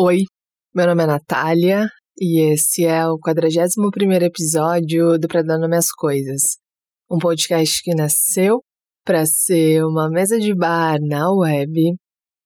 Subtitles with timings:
[0.00, 0.18] Oi,
[0.72, 5.90] meu nome é Natália e esse é o 41 episódio do Pra Dar Nome às
[5.90, 6.56] Coisas,
[7.10, 8.60] um podcast que nasceu
[9.04, 11.96] para ser uma mesa de bar na web,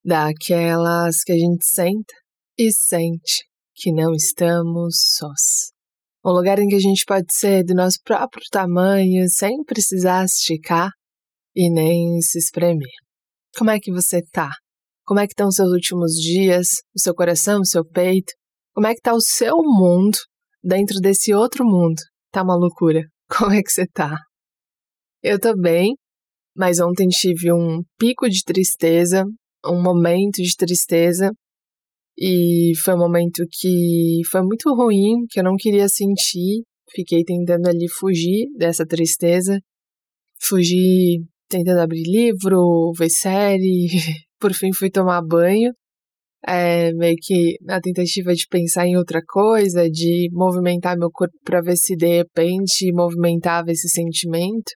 [0.02, 2.14] daquelas que a gente senta
[2.58, 3.44] e sente
[3.74, 5.72] que não estamos sós.
[6.24, 10.90] Um lugar em que a gente pode ser do nosso próprio tamanho sem precisar esticar
[11.54, 12.88] e nem se espremer.
[13.54, 14.48] Como é que você tá?
[15.12, 18.32] Como é que estão os seus últimos dias, o seu coração, o seu peito?
[18.74, 20.16] Como é que tá o seu mundo
[20.64, 22.00] dentro desse outro mundo?
[22.30, 23.02] Tá uma loucura.
[23.28, 24.16] Como é que você tá?
[25.22, 25.94] Eu tô bem,
[26.56, 29.26] mas ontem tive um pico de tristeza,
[29.66, 31.30] um momento de tristeza,
[32.18, 36.62] e foi um momento que foi muito ruim, que eu não queria sentir.
[36.90, 39.60] Fiquei tentando ali fugir dessa tristeza,
[40.40, 43.88] fugir tentando abrir livro, ver série,
[44.42, 45.72] por fim fui tomar banho,
[46.44, 51.60] é, meio que na tentativa de pensar em outra coisa, de movimentar meu corpo para
[51.60, 54.72] ver se de repente movimentava esse sentimento.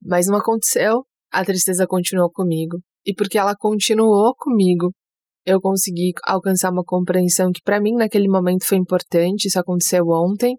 [0.00, 2.78] Mas não aconteceu, a tristeza continuou comigo.
[3.04, 4.92] E porque ela continuou comigo,
[5.44, 10.54] eu consegui alcançar uma compreensão que para mim naquele momento foi importante, isso aconteceu ontem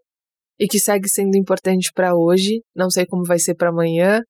[0.60, 4.22] e que segue sendo importante para hoje, não sei como vai ser para amanhã,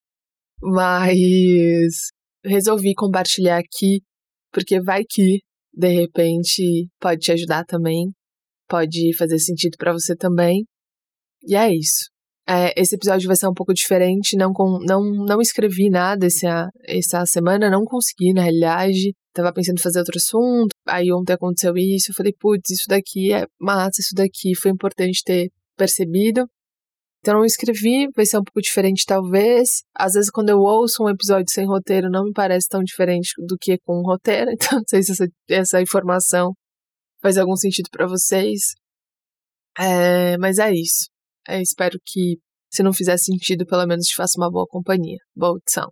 [0.61, 2.11] mas
[2.45, 4.01] resolvi compartilhar aqui
[4.51, 5.39] porque vai que,
[5.73, 8.11] de repente, pode te ajudar também,
[8.67, 10.65] pode fazer sentido para você também.
[11.43, 12.09] E é isso.
[12.47, 16.69] É, esse episódio vai ser um pouco diferente, não, com, não, não escrevi nada essa,
[16.85, 19.13] essa semana, não consegui, na realidade.
[19.33, 23.31] Tava pensando em fazer outro assunto, aí ontem aconteceu isso, eu falei, putz, isso daqui
[23.31, 26.45] é massa, isso daqui foi importante ter percebido.
[27.21, 29.83] Então não escrevi, vai ser um pouco diferente talvez.
[29.95, 33.55] Às vezes quando eu ouço um episódio sem roteiro não me parece tão diferente do
[33.59, 36.53] que com um roteiro, então não sei se essa, essa informação
[37.21, 38.73] faz algum sentido para vocês.
[39.77, 41.09] É, mas é isso.
[41.47, 42.37] É, espero que
[42.71, 45.17] se não fizer sentido, pelo menos te faça uma boa companhia.
[45.35, 45.91] Boa audição.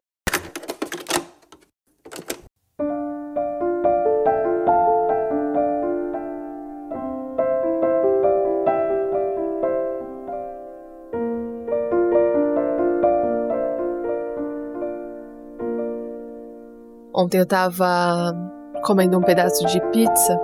[17.19, 18.33] Ontem eu tava
[18.81, 20.39] comendo um pedaço de pizza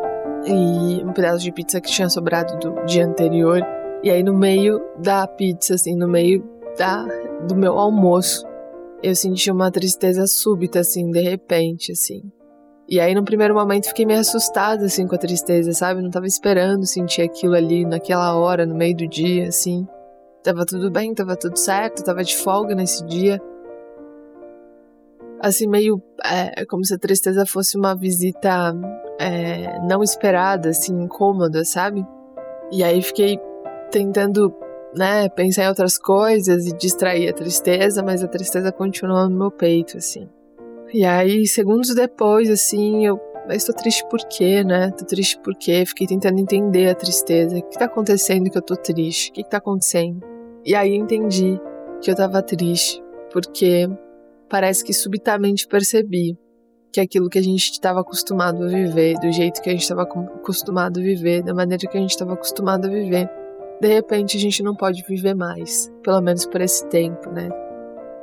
[0.46, 3.62] e um pedaço de pizza que tinha sobrado do dia anterior.
[4.04, 6.44] E aí no meio da pizza, assim, no meio
[6.78, 7.06] da
[7.48, 8.46] do meu almoço,
[9.02, 12.30] eu senti uma tristeza súbita, assim, de repente, assim.
[12.90, 16.02] E aí no primeiro momento fiquei meio assustada, assim, com a tristeza, sabe?
[16.02, 19.88] Não tava esperando sentir aquilo ali naquela hora, no meio do dia, assim.
[20.44, 23.42] Tava tudo bem, tava tudo certo, tava de folga nesse dia
[25.46, 28.74] assim, meio é, como se a tristeza fosse uma visita
[29.20, 32.06] é, não esperada, assim, incômoda, sabe?
[32.72, 33.40] E aí fiquei
[33.92, 34.54] tentando,
[34.96, 39.52] né, pensar em outras coisas e distrair a tristeza, mas a tristeza continuou no meu
[39.52, 40.28] peito, assim.
[40.92, 44.90] E aí, segundos depois, assim, eu mas tô triste por quê, né?
[44.90, 45.86] Tô triste por quê?
[45.86, 47.56] Fiquei tentando entender a tristeza.
[47.56, 49.30] O que tá acontecendo que eu tô triste?
[49.30, 50.26] O que, que tá acontecendo?
[50.66, 51.60] E aí entendi
[52.02, 53.88] que eu tava triste porque
[54.56, 56.40] parece que subitamente percebi
[56.94, 60.04] que aquilo que a gente estava acostumado a viver, do jeito que a gente estava
[60.04, 63.30] acostumado a viver, da maneira que a gente estava acostumado a viver,
[63.82, 67.50] de repente a gente não pode viver mais, pelo menos por esse tempo, né?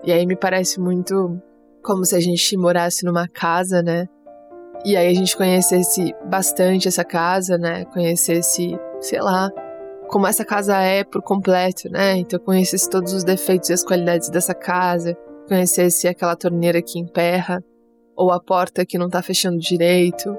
[0.03, 1.39] E aí me parece muito
[1.83, 4.07] como se a gente morasse numa casa, né?
[4.87, 7.85] E aí a gente conhecesse bastante essa casa, né?
[7.85, 9.51] Conhecesse, sei lá,
[10.09, 12.17] como essa casa é por completo, né?
[12.17, 15.15] Então conhecesse todos os defeitos e as qualidades dessa casa,
[15.53, 17.63] conhecesse aquela torneira que emperra,
[18.17, 20.35] ou a porta que não tá fechando direito,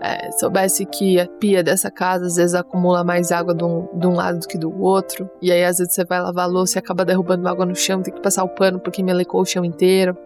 [0.00, 4.06] é, soubesse que a pia dessa casa às vezes acumula mais água de um, de
[4.06, 6.76] um, lado do que do outro, e aí às vezes você vai lavar a louça
[6.76, 9.64] e acaba derrubando água no chão, tem que passar o pano porque melecou o chão
[9.64, 10.16] inteiro.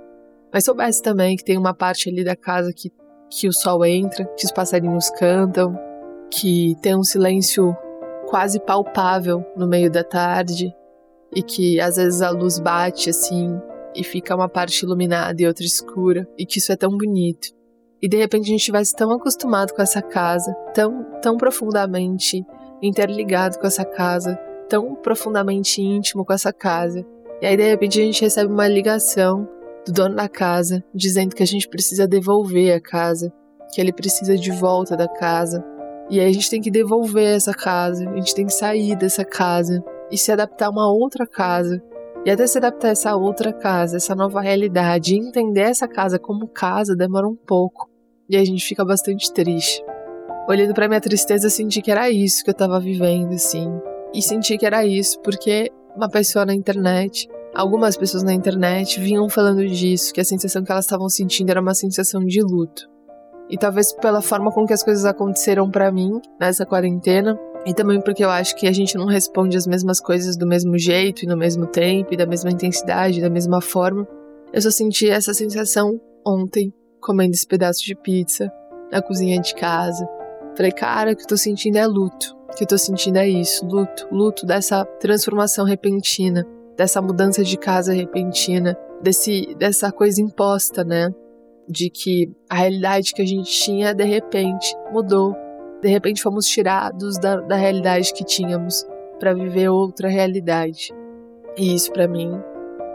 [0.50, 2.90] Mas soubesse também que tem uma parte ali da casa que,
[3.30, 5.78] que o sol entra, que os passarinhos cantam,
[6.30, 7.76] que tem um silêncio
[8.28, 10.74] quase palpável no meio da tarde,
[11.34, 13.60] e que às vezes a luz bate assim
[13.94, 17.48] e fica uma parte iluminada e outra escura, e que isso é tão bonito.
[18.02, 22.42] E de repente a gente estivesse tão acostumado com essa casa, tão, tão profundamente
[22.82, 24.36] interligado com essa casa,
[24.68, 27.06] tão profundamente íntimo com essa casa.
[27.40, 29.48] E aí de repente a gente recebe uma ligação
[29.86, 33.32] do dono da casa dizendo que a gente precisa devolver a casa,
[33.72, 35.64] que ele precisa de volta da casa.
[36.10, 39.24] E aí a gente tem que devolver essa casa, a gente tem que sair dessa
[39.24, 41.80] casa e se adaptar a uma outra casa
[42.24, 46.46] e até se adaptar a essa outra casa, essa nova realidade, entender essa casa como
[46.48, 47.90] casa demora um pouco.
[48.28, 49.82] E a gente fica bastante triste.
[50.48, 53.68] Olhando para minha tristeza, senti que era isso que eu tava vivendo, assim.
[54.14, 59.28] E senti que era isso porque uma pessoa na internet, algumas pessoas na internet vinham
[59.28, 62.88] falando disso, que a sensação que elas estavam sentindo era uma sensação de luto.
[63.50, 66.10] E talvez pela forma com que as coisas aconteceram para mim
[66.40, 70.36] nessa quarentena, e também porque eu acho que a gente não responde as mesmas coisas
[70.36, 74.06] do mesmo jeito e no mesmo tempo, e da mesma intensidade, da mesma forma.
[74.52, 78.52] Eu só senti essa sensação ontem, comendo esse pedaço de pizza
[78.90, 80.06] na cozinha de casa.
[80.56, 82.36] Falei, cara, o que eu tô sentindo é luto.
[82.50, 87.56] O que eu tô sentindo é isso, luto, luto dessa transformação repentina, dessa mudança de
[87.56, 91.08] casa repentina, desse, dessa coisa imposta, né?
[91.66, 95.34] De que a realidade que a gente tinha de repente mudou
[95.82, 98.86] de repente fomos tirados da, da realidade que tínhamos
[99.18, 100.94] para viver outra realidade.
[101.56, 102.30] E isso para mim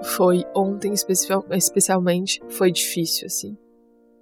[0.04, 3.58] foi ontem especial, especialmente foi difícil assim.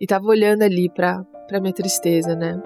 [0.02, 2.60] E tava olhando ali para para minha tristeza, né?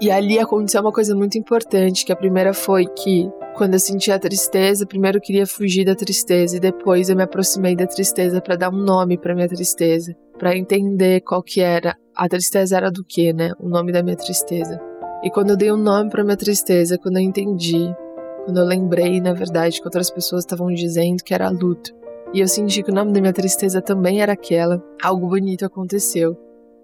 [0.00, 4.12] E ali aconteceu uma coisa muito importante, que a primeira foi que quando eu senti
[4.12, 8.40] a tristeza, primeiro eu queria fugir da tristeza e depois eu me aproximei da tristeza
[8.40, 11.96] para dar um nome para minha tristeza, para entender qual que era.
[12.14, 13.52] A tristeza era do que, né?
[13.58, 14.91] O nome da minha tristeza.
[15.22, 17.94] E quando eu dei um nome para minha tristeza, quando eu entendi,
[18.44, 21.94] quando eu lembrei, na verdade, que outras pessoas estavam dizendo que era luto,
[22.34, 26.36] e eu senti que o nome da minha tristeza também era aquela, algo bonito aconteceu.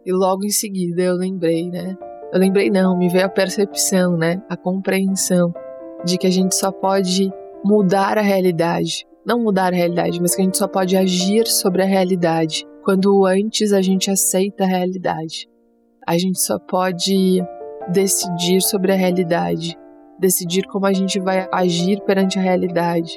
[0.04, 1.96] E logo em seguida eu lembrei, né?
[2.32, 4.42] Eu lembrei não, me veio a percepção, né?
[4.48, 5.52] A compreensão
[6.04, 7.32] de que a gente só pode
[7.64, 9.06] mudar a realidade.
[9.26, 13.26] Não mudar a realidade, mas que a gente só pode agir sobre a realidade quando
[13.26, 15.48] antes a gente aceita a realidade.
[16.06, 17.42] A gente só pode
[17.90, 19.76] decidir sobre a realidade,
[20.18, 23.16] decidir como a gente vai agir perante a realidade,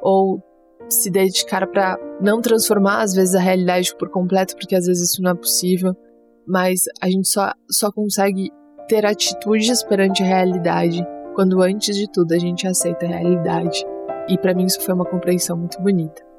[0.00, 0.42] ou
[0.88, 5.22] se dedicar para não transformar às vezes a realidade por completo, porque às vezes isso
[5.22, 5.94] não é possível,
[6.46, 8.50] mas a gente só, só consegue
[8.88, 13.84] ter atitudes perante a realidade quando antes de tudo a gente aceita a realidade.
[14.28, 16.29] E para mim isso foi uma compreensão muito bonita.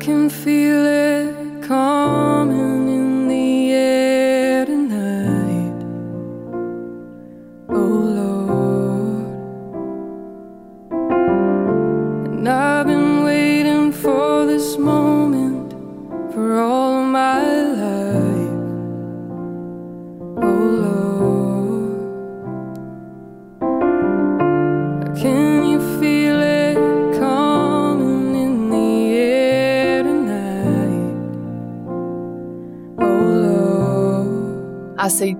[0.00, 2.69] Can feel it coming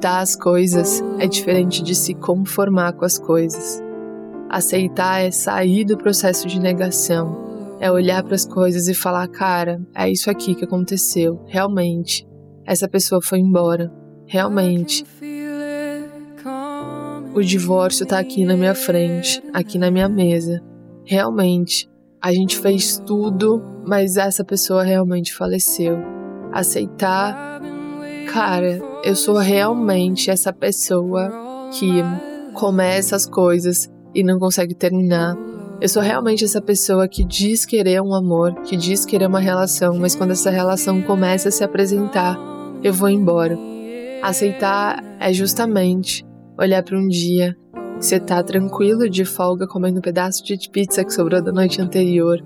[0.00, 3.82] Aceitar as coisas é diferente de se conformar com as coisas.
[4.48, 9.78] Aceitar é sair do processo de negação, é olhar para as coisas e falar: cara,
[9.94, 12.26] é isso aqui que aconteceu, realmente.
[12.64, 13.92] Essa pessoa foi embora,
[14.26, 15.04] realmente.
[17.34, 20.62] O divórcio tá aqui na minha frente, aqui na minha mesa.
[21.04, 21.90] Realmente,
[22.22, 25.98] a gente fez tudo, mas essa pessoa realmente faleceu.
[26.50, 27.60] Aceitar
[28.32, 31.30] cara, eu sou realmente essa pessoa
[31.72, 32.02] que
[32.54, 35.36] começa as coisas e não consegue terminar.
[35.80, 39.98] Eu sou realmente essa pessoa que diz querer um amor, que diz querer uma relação,
[39.98, 42.38] mas quando essa relação começa a se apresentar,
[42.82, 43.58] eu vou embora.
[44.22, 46.26] Aceitar é justamente
[46.58, 47.56] olhar para um dia
[48.00, 52.42] você tá tranquilo de folga comendo um pedaço de pizza que sobrou da noite anterior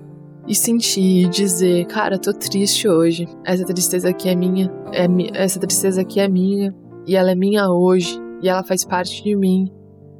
[0.47, 3.27] e sentir e dizer, cara, tô triste hoje.
[3.43, 6.73] Essa tristeza aqui é minha, é essa tristeza aqui é minha
[7.07, 9.71] e ela é minha hoje e ela faz parte de mim.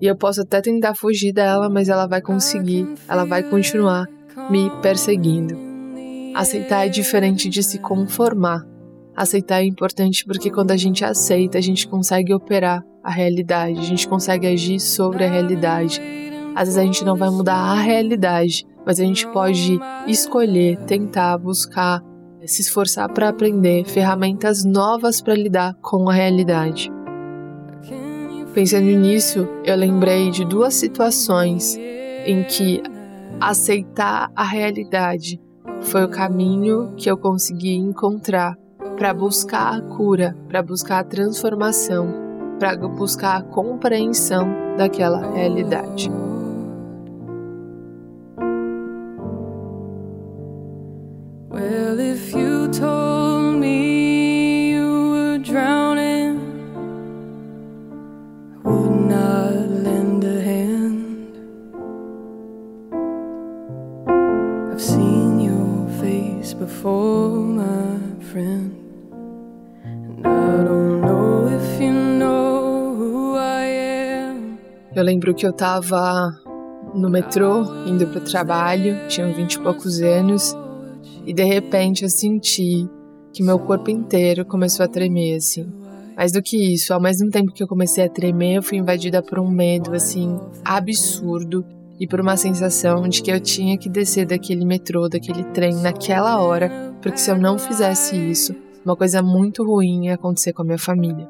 [0.01, 4.05] E eu posso até tentar fugir dela, mas ela vai conseguir, ela vai continuar
[4.49, 5.55] me perseguindo.
[6.35, 8.65] Aceitar é diferente de se conformar.
[9.15, 13.83] Aceitar é importante porque quando a gente aceita, a gente consegue operar a realidade, a
[13.83, 16.01] gente consegue agir sobre a realidade.
[16.53, 21.37] Às vezes a gente não vai mudar a realidade, mas a gente pode escolher, tentar,
[21.37, 22.01] buscar,
[22.45, 26.91] se esforçar para aprender ferramentas novas para lidar com a realidade.
[28.53, 31.75] Pensando nisso, eu lembrei de duas situações
[32.25, 32.81] em que
[33.39, 35.41] aceitar a realidade
[35.81, 38.55] foi o caminho que eu consegui encontrar
[38.97, 42.07] para buscar a cura, para buscar a transformação,
[42.59, 46.09] para buscar a compreensão daquela realidade.
[75.25, 76.39] Lembro que eu tava
[76.93, 80.55] no metrô, indo pro trabalho, tinha vinte e poucos anos,
[81.25, 82.87] e de repente eu senti
[83.33, 85.67] que meu corpo inteiro começou a tremer, assim.
[86.15, 89.23] Mais do que isso, ao mesmo tempo que eu comecei a tremer, eu fui invadida
[89.23, 91.65] por um medo, assim, absurdo
[91.99, 96.39] e por uma sensação de que eu tinha que descer daquele metrô, daquele trem naquela
[96.39, 96.69] hora,
[97.01, 98.55] porque se eu não fizesse isso,
[98.85, 101.27] uma coisa muito ruim ia acontecer com a minha família.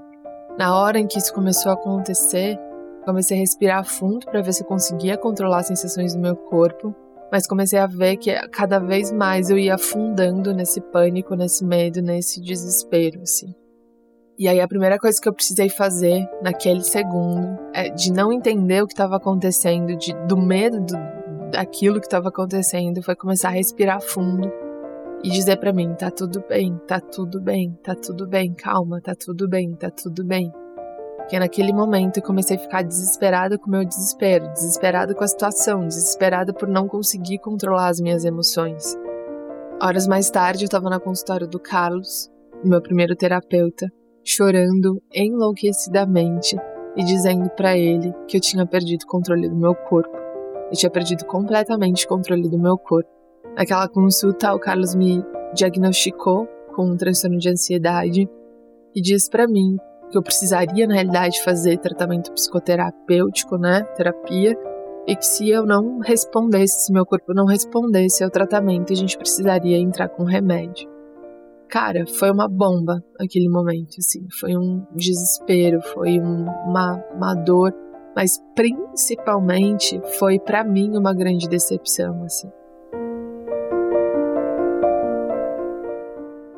[0.60, 2.60] Na hora em que isso começou a acontecer,
[3.06, 6.94] comecei a respirar fundo para ver se conseguia controlar as sensações do meu corpo,
[7.32, 12.02] mas comecei a ver que cada vez mais eu ia afundando nesse pânico, nesse medo,
[12.02, 13.54] nesse desespero, assim.
[14.38, 18.84] E aí a primeira coisa que eu precisei fazer naquele segundo é de não entender
[18.84, 20.98] o que estava acontecendo, de, do medo do,
[21.52, 24.52] daquilo que estava acontecendo, foi começar a respirar fundo
[25.24, 29.16] e dizer para mim, tá tudo bem, tá tudo bem, tá tudo bem, calma, tá
[29.16, 30.52] tudo bem, tá tudo bem.
[31.26, 35.28] Porque naquele momento eu comecei a ficar desesperada com o meu desespero, desesperada com a
[35.28, 38.96] situação, desesperada por não conseguir controlar as minhas emoções.
[39.82, 42.30] Horas mais tarde eu estava na consultório do Carlos,
[42.64, 43.92] meu primeiro terapeuta,
[44.24, 46.56] chorando enlouquecidamente
[46.96, 50.16] e dizendo para ele que eu tinha perdido o controle do meu corpo.
[50.70, 53.10] Eu tinha perdido completamente o controle do meu corpo.
[53.58, 58.30] Naquela consulta, o Carlos me diagnosticou com um transtorno de ansiedade
[58.94, 59.76] e disse para mim
[60.16, 63.84] que eu precisaria, na realidade, fazer tratamento psicoterapêutico, né?
[63.98, 64.58] Terapia.
[65.06, 69.18] E que se eu não respondesse, se meu corpo não respondesse ao tratamento, a gente
[69.18, 70.90] precisaria entrar com remédio.
[71.68, 74.26] Cara, foi uma bomba aquele momento, assim.
[74.40, 77.74] Foi um desespero, foi um, uma, uma dor,
[78.16, 82.50] mas principalmente foi para mim uma grande decepção, assim.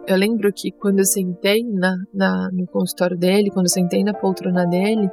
[0.08, 4.14] Eu lembro que quando eu sentei na, na, no consultório dele, quando eu sentei na
[4.14, 5.10] poltrona dele,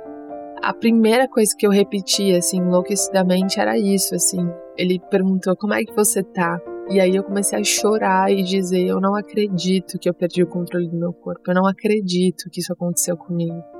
[0.63, 4.49] a primeira coisa que eu repetia, assim, enlouquecidamente, era isso, assim.
[4.79, 6.61] Ele perguntou, como é que você tá?
[6.89, 10.47] E aí eu comecei a chorar e dizer: Eu não acredito que eu perdi o
[10.47, 11.41] controle do meu corpo.
[11.49, 13.74] Eu não acredito que isso aconteceu comigo.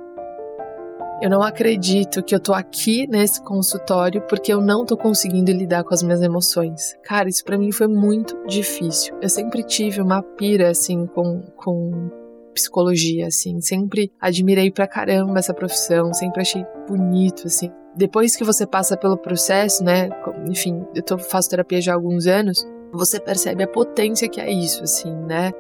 [1.25, 5.83] Eu não acredito que eu tô aqui nesse consultório porque eu não tô conseguindo lidar
[5.83, 6.95] com as minhas emoções.
[7.03, 9.17] Cara, isso para mim foi muito difícil.
[9.23, 12.11] Eu sempre tive uma pira assim com, com
[12.53, 13.59] psicologia, assim.
[13.63, 17.71] Sempre admirei pra caramba essa profissão, sempre achei bonito, assim.
[17.97, 20.11] Depois que você passa pelo processo, né?
[20.47, 24.53] Enfim, eu tô, faço terapia já há alguns anos você percebe a potência que é
[24.53, 25.53] isso, assim, né?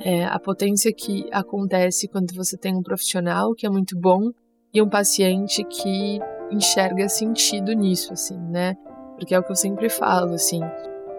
[0.00, 4.32] É, a potência que acontece quando você tem um profissional que é muito bom
[4.72, 6.18] e um paciente que
[6.50, 8.76] enxerga sentido nisso, assim, né?
[9.16, 10.60] Porque é o que eu sempre falo, assim,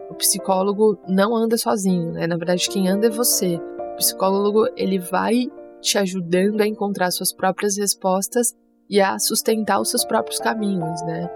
[0.10, 2.28] o psicólogo não anda sozinho, né?
[2.28, 3.60] Na verdade, quem anda é você.
[3.94, 5.48] O psicólogo, ele vai
[5.82, 8.56] te ajudando a encontrar suas próprias respostas
[8.90, 11.30] e a sustentar os seus próprios caminhos, né?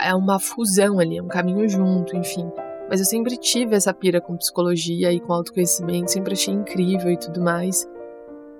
[0.00, 2.50] É uma fusão ali, é um caminho junto, enfim.
[2.88, 7.16] Mas eu sempre tive essa pira com psicologia e com autoconhecimento, sempre achei incrível e
[7.16, 7.88] tudo mais.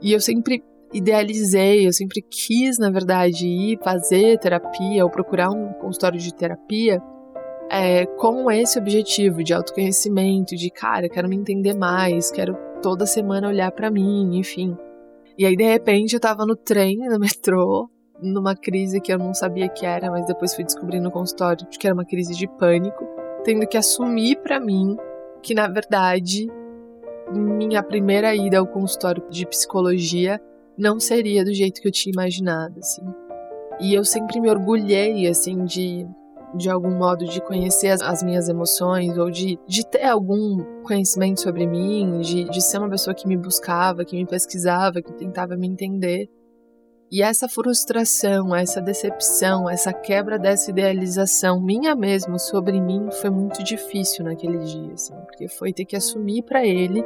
[0.03, 0.63] E eu sempre
[0.93, 7.01] idealizei, eu sempre quis, na verdade, ir fazer terapia ou procurar um consultório de terapia
[7.71, 13.49] é, com esse objetivo de autoconhecimento, de cara, quero me entender mais, quero toda semana
[13.49, 14.77] olhar para mim, enfim.
[15.39, 17.89] E aí, de repente, eu tava no trem, no metrô,
[18.21, 21.87] numa crise que eu não sabia que era, mas depois fui descobrir no consultório que
[21.87, 23.05] era uma crise de pânico
[23.45, 24.97] tendo que assumir para mim
[25.43, 26.47] que, na verdade,
[27.33, 30.41] minha primeira ida ao consultório de psicologia
[30.81, 33.03] não seria do jeito que eu tinha imaginado, assim.
[33.79, 36.07] E eu sempre me orgulhei, assim, de,
[36.55, 41.41] de algum modo, de conhecer as, as minhas emoções, ou de, de ter algum conhecimento
[41.41, 45.57] sobre mim, de, de ser uma pessoa que me buscava, que me pesquisava, que tentava
[45.57, 46.29] me entender.
[47.13, 53.65] E essa frustração, essa decepção, essa quebra dessa idealização minha mesmo sobre mim foi muito
[53.65, 57.05] difícil naquele dia, assim, porque foi ter que assumir para ele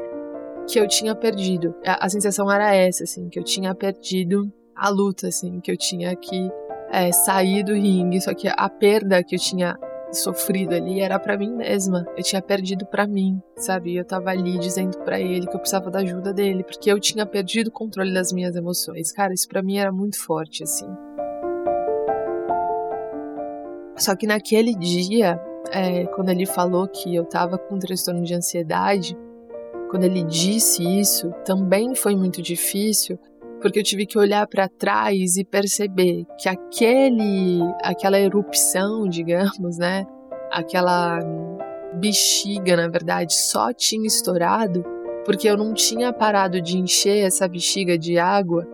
[0.68, 1.74] que eu tinha perdido.
[1.86, 5.76] A, a, sensação era essa, assim, que eu tinha perdido a luta, assim, que eu
[5.76, 6.50] tinha que
[6.90, 9.76] é, sair do ringue, só que a perda que eu tinha
[10.12, 12.04] sofrido ali era para mim mesma.
[12.16, 13.96] Eu tinha perdido para mim, sabe?
[13.96, 17.26] Eu tava ali dizendo para ele que eu precisava da ajuda dele, porque eu tinha
[17.26, 19.12] perdido o controle das minhas emoções.
[19.12, 20.88] Cara, isso para mim era muito forte assim.
[23.96, 25.40] Só que naquele dia,
[25.72, 29.16] é, quando ele falou que eu tava com um transtorno de ansiedade,
[29.94, 33.16] quando ele disse isso, também foi muito difícil,
[33.60, 40.04] porque eu tive que olhar para trás e perceber que aquele, aquela erupção, digamos, né,
[40.50, 41.20] aquela
[41.94, 44.84] bexiga, na verdade, só tinha estourado
[45.24, 48.66] porque eu não tinha parado de encher essa bexiga de água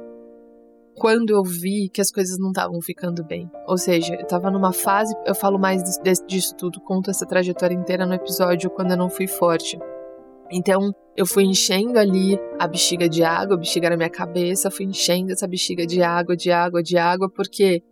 [0.94, 3.46] quando eu vi que as coisas não estavam ficando bem.
[3.68, 5.82] Ou seja, eu estava numa fase, eu falo mais
[6.26, 9.78] disso tudo, conto essa trajetória inteira no episódio quando eu não fui forte.
[10.50, 14.87] Então, eu fui enchendo ali a bexiga de água, a bexiga na minha cabeça, fui
[14.87, 17.83] enchendo essa bexiga de água, de água, de água, porque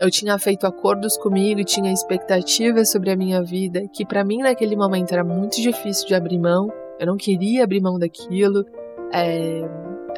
[0.00, 4.38] eu tinha feito acordos comigo e tinha expectativas sobre a minha vida que para mim
[4.38, 6.68] naquele momento era muito difícil de abrir mão.
[6.98, 8.64] Eu não queria abrir mão daquilo.
[9.12, 9.60] É,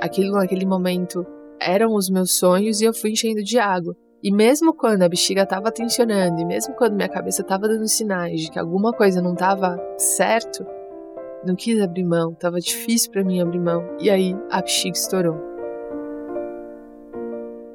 [0.01, 1.27] aquilo naquele momento
[1.61, 3.97] eram os meus sonhos e eu fui enchendo de água.
[4.23, 8.43] E mesmo quando a bexiga estava tensionando, e mesmo quando minha cabeça estava dando sinais
[8.43, 10.65] de que alguma coisa não estava certo,
[11.45, 13.85] não quis abrir mão, estava difícil para mim abrir mão.
[14.01, 15.37] E aí a bexiga estourou.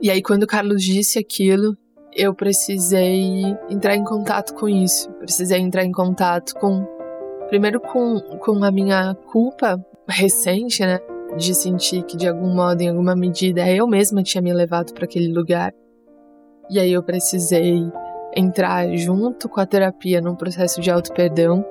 [0.01, 1.75] E aí quando o Carlos disse aquilo,
[2.13, 5.11] eu precisei entrar em contato com isso.
[5.13, 6.85] Precisei entrar em contato com
[7.47, 10.99] primeiro com, com a minha culpa recente, né?
[11.37, 15.05] De sentir que de algum modo, em alguma medida, eu mesma tinha me levado para
[15.05, 15.73] aquele lugar.
[16.69, 17.83] E aí eu precisei
[18.35, 21.65] entrar junto com a terapia num processo de auto-perdão,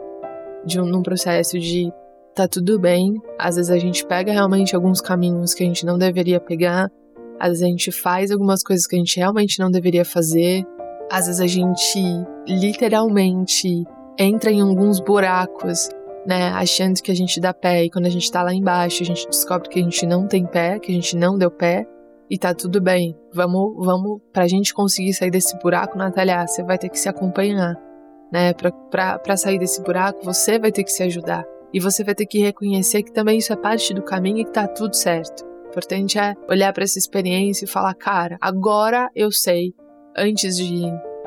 [0.66, 1.90] de um, num processo de
[2.34, 3.14] tá tudo bem.
[3.38, 6.90] Às vezes a gente pega realmente alguns caminhos que a gente não deveria pegar,
[7.38, 10.64] às vezes a gente faz algumas coisas que a gente realmente não deveria fazer.
[11.10, 12.00] Às vezes a gente
[12.48, 13.84] literalmente
[14.18, 15.88] entra em alguns buracos,
[16.26, 19.06] né, achando que a gente dá pé e quando a gente tá lá embaixo, a
[19.06, 21.86] gente descobre que a gente não tem pé, que a gente não deu pé
[22.28, 23.16] e tá tudo bem.
[23.32, 27.76] Vamos, vamos, pra gente conseguir sair desse buraco, Natália, você vai ter que se acompanhar,
[28.32, 28.52] né?
[28.52, 31.44] Pra sair desse buraco, você vai ter que se ajudar.
[31.72, 34.52] E você vai ter que reconhecer que também isso é parte do caminho e que
[34.52, 39.74] tá tudo certo importante é olhar para essa experiência e falar, cara, agora eu sei,
[40.16, 40.84] antes de,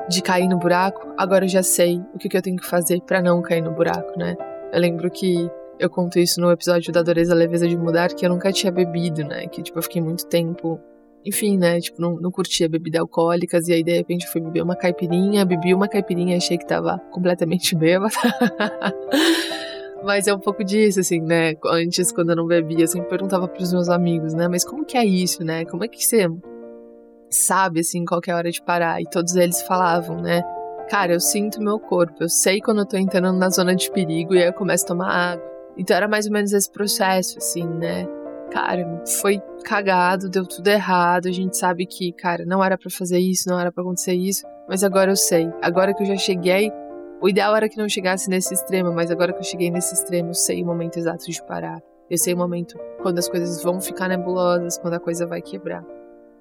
[0.08, 3.00] de cair no buraco, agora eu já sei o que, que eu tenho que fazer
[3.02, 4.34] para não cair no buraco, né?
[4.72, 8.30] Eu lembro que eu conto isso no episódio da Dureza Leveza de Mudar, que eu
[8.30, 9.46] nunca tinha bebido, né?
[9.46, 10.80] Que, tipo, eu fiquei muito tempo
[11.24, 11.80] enfim, né?
[11.80, 15.74] Tipo, não, não curtia bebida alcoólicas e aí de repente fui beber uma caipirinha, bebi
[15.74, 18.14] uma caipirinha, achei que tava completamente bêbada.
[20.02, 21.54] Mas é um pouco disso, assim, né?
[21.66, 24.48] Antes, quando eu não bebia, eu sempre perguntava pros meus amigos, né?
[24.48, 25.66] Mas como que é isso, né?
[25.66, 26.26] Como é que você
[27.28, 29.00] sabe, assim, qual é a hora de parar?
[29.02, 30.42] E todos eles falavam, né?
[30.88, 34.34] Cara, eu sinto meu corpo, eu sei quando eu tô entrando na zona de perigo
[34.34, 35.50] e aí eu começo a tomar água.
[35.76, 38.08] Então era mais ou menos esse processo, assim, né?
[38.50, 41.28] Cara, foi cagado, deu tudo errado.
[41.28, 44.46] A gente sabe que, cara, não era para fazer isso, não era para acontecer isso,
[44.68, 45.48] mas agora eu sei.
[45.62, 46.72] Agora que eu já cheguei
[47.22, 50.30] o ideal era que não chegasse nesse extremo, mas agora que eu cheguei nesse extremo,
[50.30, 51.78] eu sei o momento exato de parar.
[52.08, 55.84] Eu sei o momento quando as coisas vão ficar nebulosas, quando a coisa vai quebrar.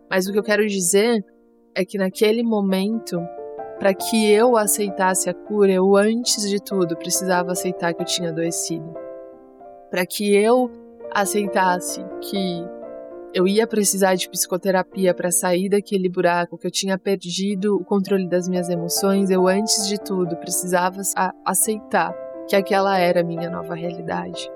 [0.09, 1.23] Mas o que eu quero dizer
[1.75, 3.19] é que naquele momento,
[3.77, 8.29] para que eu aceitasse a cura, eu antes de tudo precisava aceitar que eu tinha
[8.29, 8.93] adoecido.
[9.91, 10.71] Para que eu
[11.13, 12.65] aceitasse que
[13.33, 18.27] eu ia precisar de psicoterapia para sair daquele buraco, que eu tinha perdido o controle
[18.27, 21.01] das minhas emoções, eu antes de tudo precisava
[21.45, 22.13] aceitar
[22.47, 24.51] que aquela era a minha nova realidade.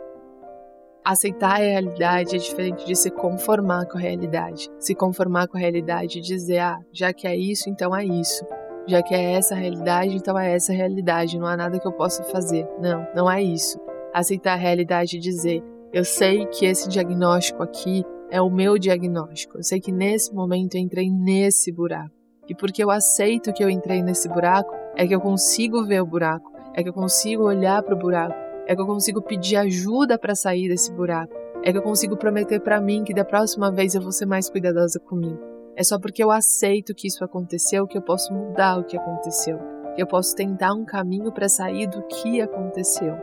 [1.06, 4.70] Aceitar a realidade é diferente de se conformar com a realidade.
[4.80, 8.44] Se conformar com a realidade e dizer, ah, já que é isso, então é isso.
[8.88, 11.38] Já que é essa a realidade, então é essa a realidade.
[11.38, 12.68] Não há nada que eu possa fazer.
[12.80, 13.78] Não, não é isso.
[14.14, 15.62] Aceitar a realidade e dizer,
[15.94, 19.60] eu sei que esse diagnóstico aqui é o meu diagnóstico.
[19.60, 22.10] Eu sei que nesse momento eu entrei nesse buraco.
[22.50, 26.06] E porque eu aceito que eu entrei nesse buraco, é que eu consigo ver o
[26.06, 28.34] buraco, é que eu consigo olhar para o buraco,
[28.66, 31.32] é que eu consigo pedir ajuda para sair desse buraco,
[31.64, 34.50] é que eu consigo prometer para mim que da próxima vez eu vou ser mais
[34.50, 35.40] cuidadosa comigo.
[35.76, 39.60] É só porque eu aceito que isso aconteceu que eu posso mudar o que aconteceu,
[39.96, 43.16] que eu posso tentar um caminho para sair do que aconteceu.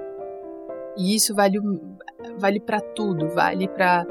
[0.96, 1.58] E isso vale
[2.38, 4.04] vale para tudo, vale para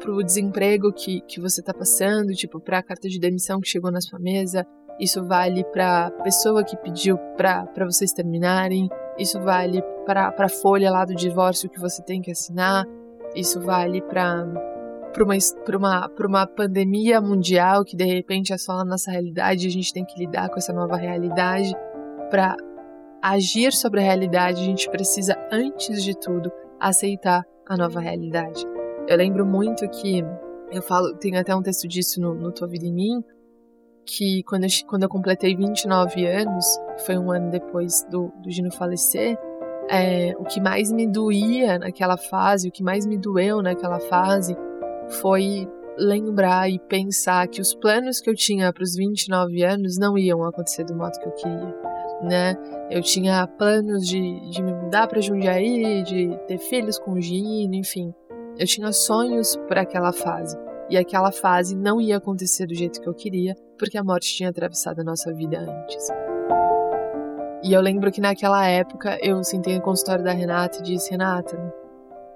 [0.00, 4.00] pro desemprego que, que você tá passando, tipo, pra carta de demissão que chegou na
[4.00, 4.64] sua mesa,
[5.00, 11.04] isso vale pra pessoa que pediu pra vocês terminarem, isso vale pra, pra folha lá
[11.04, 12.84] do divórcio que você tem que assinar,
[13.34, 14.44] isso vale pra,
[15.20, 15.34] uma,
[15.76, 19.92] uma, uma pandemia mundial que de repente é só a nossa realidade e a gente
[19.92, 21.72] tem que lidar com essa nova realidade.
[22.30, 22.56] Pra
[23.22, 26.50] agir sobre a realidade, a gente precisa, antes de tudo,
[26.80, 28.64] aceitar a nova realidade.
[29.06, 30.22] Eu lembro muito que
[30.70, 33.24] eu falo, tem até um texto disso no, no Tua Vida em Mim,
[34.04, 36.64] que quando eu, quando eu completei 29 anos,
[37.04, 39.38] foi um ano depois do, do Gino falecer,
[39.90, 44.54] é, o que mais me doía naquela fase, o que mais me doeu naquela fase,
[45.20, 50.16] foi lembrar e pensar que os planos que eu tinha para os 29 anos não
[50.16, 51.87] iam acontecer do modo que eu queria.
[52.22, 52.56] Né?
[52.90, 58.12] Eu tinha planos de, de me mudar para Jundiaí, de ter filhos com Gino, enfim.
[58.58, 60.56] Eu tinha sonhos para aquela fase.
[60.90, 64.48] E aquela fase não ia acontecer do jeito que eu queria, porque a morte tinha
[64.48, 66.08] atravessado a nossa vida antes.
[67.62, 71.56] E eu lembro que naquela época eu sentei no consultório da Renata e disse: Renata,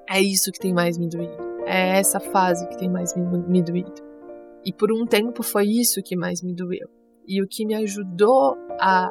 [0.09, 1.53] é isso que tem mais me doído.
[1.65, 4.03] É essa fase que tem mais me, me doído.
[4.65, 6.89] E por um tempo foi isso que mais me doeu.
[7.27, 9.11] E o que me ajudou a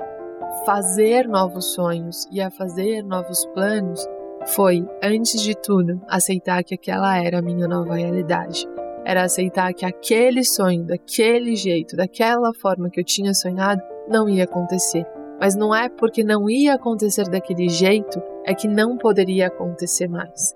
[0.65, 4.05] fazer novos sonhos e a fazer novos planos
[4.47, 8.67] foi, antes de tudo, aceitar que aquela era a minha nova realidade.
[9.05, 14.43] Era aceitar que aquele sonho, daquele jeito, daquela forma que eu tinha sonhado, não ia
[14.43, 15.05] acontecer.
[15.39, 20.55] Mas não é porque não ia acontecer daquele jeito, é que não poderia acontecer mais.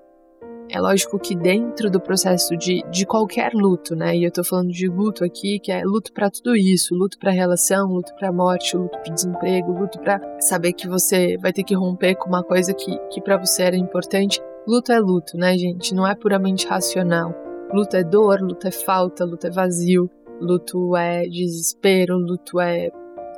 [0.70, 4.16] É lógico que dentro do processo de, de qualquer luto, né?
[4.18, 7.32] E eu tô falando de luto aqui, que é luto para tudo isso, luto para
[7.32, 11.76] relação, luto para morte, luto para desemprego, luto para saber que você vai ter que
[11.76, 14.42] romper com uma coisa que, que para você era importante.
[14.68, 15.94] Luto é luto, né, gente?
[15.94, 17.34] Não é puramente racional.
[17.72, 20.10] Luto é dor, luto é falta, luto é vazio,
[20.42, 22.90] luto é desespero, luto é.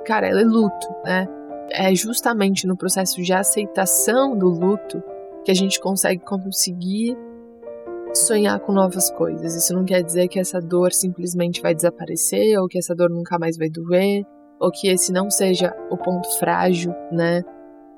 [0.05, 1.27] Cara, é luto, né?
[1.69, 5.03] É justamente no processo de aceitação do luto
[5.47, 7.17] que a gente consegue conseguir
[8.13, 9.55] sonhar com novas coisas.
[9.55, 13.39] Isso não quer dizer que essa dor simplesmente vai desaparecer, ou que essa dor nunca
[13.39, 14.25] mais vai doer,
[14.60, 17.43] ou que esse não seja o ponto frágil, né?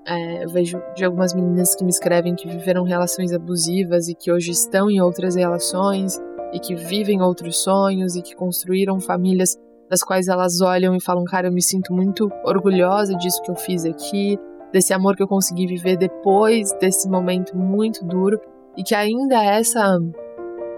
[0.06, 4.32] É, eu vejo de algumas meninas que me escrevem que viveram relações abusivas e que
[4.32, 6.22] hoje estão em outras relações
[6.54, 9.58] e que vivem outros sonhos e que construíram famílias
[9.90, 13.56] das quais elas olham e falam: Cara, eu me sinto muito orgulhosa disso que eu
[13.56, 14.38] fiz aqui,
[14.72, 18.40] desse amor que eu consegui viver depois desse momento muito duro
[18.78, 19.98] e que ainda essa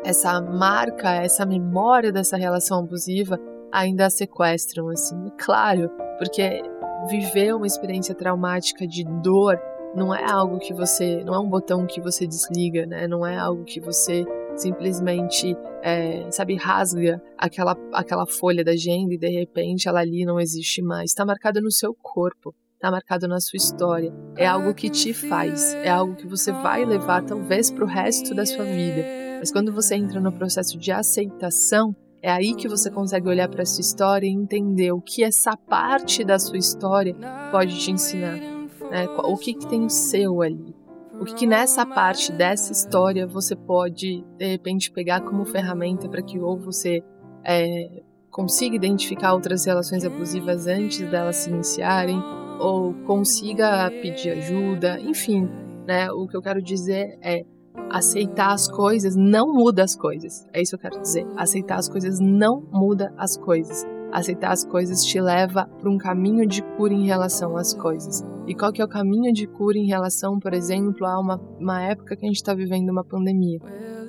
[0.04, 3.40] essa marca, essa memória dessa relação abusiva
[3.72, 5.16] ainda a sequestram assim.
[5.38, 6.62] Claro, porque
[7.10, 9.60] viver uma experiência traumática de dor
[9.96, 13.08] não é algo que você, não é um botão que você desliga, né?
[13.08, 14.26] Não é algo que você
[14.56, 20.40] simplesmente, é, sabe, rasga aquela, aquela folha da agenda e de repente ela ali não
[20.40, 21.12] existe mais.
[21.12, 24.12] Está marcada no seu corpo está marcado na sua história.
[24.36, 28.34] É algo que te faz, é algo que você vai levar talvez para o resto
[28.34, 29.06] da sua vida.
[29.38, 33.66] Mas quando você entra no processo de aceitação, é aí que você consegue olhar para
[33.66, 37.16] sua história e entender o que essa parte da sua história
[37.52, 38.38] pode te ensinar.
[38.38, 39.08] Né?
[39.26, 40.76] O que, que tem o seu ali.
[41.20, 46.24] O que, que nessa parte dessa história você pode, de repente, pegar como ferramenta para
[46.24, 47.04] que ou você
[47.46, 52.20] é, consiga identificar outras relações abusivas antes delas se iniciarem,
[52.62, 55.50] ou consiga pedir ajuda, enfim,
[55.88, 56.12] né?
[56.12, 57.44] O que eu quero dizer é
[57.90, 60.48] aceitar as coisas não muda as coisas.
[60.54, 61.26] É isso que eu quero dizer.
[61.36, 63.86] Aceitar as coisas não muda as coisas.
[64.12, 68.24] Aceitar as coisas te leva para um caminho de cura em relação às coisas.
[68.46, 71.82] E qual que é o caminho de cura em relação, por exemplo, a uma, uma
[71.82, 73.60] época que a gente está vivendo uma pandemia?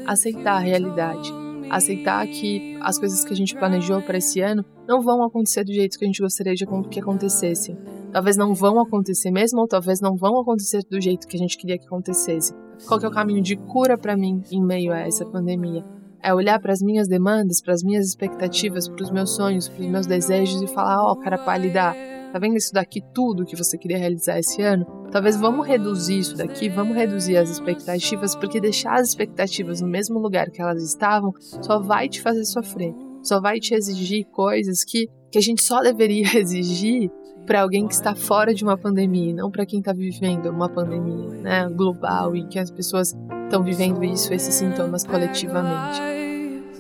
[0.07, 1.33] Aceitar a realidade
[1.71, 5.73] aceitar que as coisas que a gente planejou para esse ano não vão acontecer do
[5.73, 7.79] jeito que a gente gostaria de que acontecessem.
[8.13, 11.57] Talvez não vão acontecer mesmo, ou talvez não vão acontecer do jeito que a gente
[11.57, 12.53] queria que acontecesse.
[12.87, 15.85] Qual que é o caminho de cura para mim em meio a essa pandemia?
[16.23, 19.83] É olhar para as minhas demandas, para as minhas expectativas, para os meus sonhos, para
[19.83, 21.95] os meus desejos e falar: ó, oh, cara pálida,
[22.33, 24.87] Tá vendo isso daqui tudo que você queria realizar esse ano?
[25.11, 30.19] Talvez vamos reduzir isso daqui, vamos reduzir as expectativas, porque deixar as expectativas no mesmo
[30.19, 35.09] lugar que elas estavam só vai te fazer sofrer, só vai te exigir coisas que,
[35.31, 37.11] que a gente só deveria exigir
[37.47, 41.29] para alguém que está fora de uma pandemia, não para quem está vivendo uma pandemia
[41.29, 46.01] né, global e que as pessoas estão vivendo isso, esses sintomas coletivamente.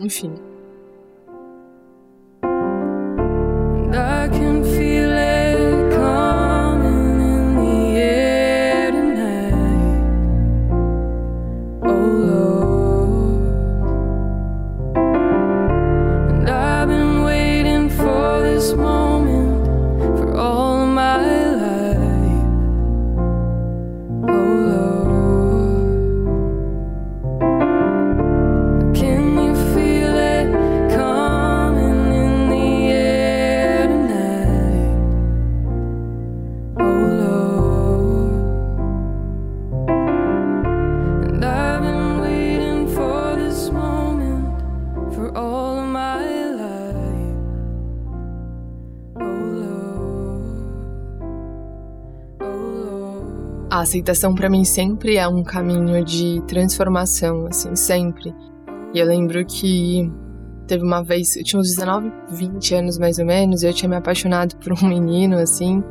[0.00, 0.32] Enfim.
[3.94, 5.31] I can feel A
[53.92, 58.34] aceitação para mim sempre é um caminho de transformação, assim, sempre.
[58.94, 60.10] E eu lembro que
[60.66, 63.88] teve uma vez, eu tinha uns 19, 20 anos mais ou menos, e eu tinha
[63.88, 65.82] me apaixonado por um menino, assim,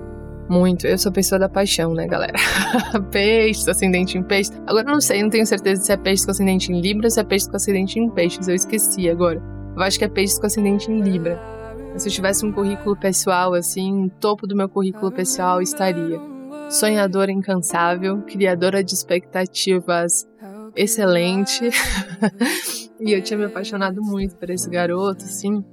[0.49, 0.85] Muito.
[0.85, 2.37] Eu sou pessoa da paixão, né, galera?
[3.09, 4.51] peixe, ascendente em peixe.
[4.67, 7.11] Agora eu não sei, não tenho certeza se é peixe com ascendente em Libra ou
[7.11, 8.49] se é peixe com ascendente em peixes.
[8.49, 9.41] Eu esqueci agora.
[9.77, 11.39] Eu acho que é peixe com ascendente em Libra.
[11.95, 16.30] Se eu tivesse um currículo pessoal, assim, no topo do meu currículo pessoal estaria
[16.71, 20.27] sonhadora incansável, criadora de expectativas
[20.75, 21.69] excelente.
[22.99, 25.63] e eu tinha me apaixonado muito por esse garoto, assim.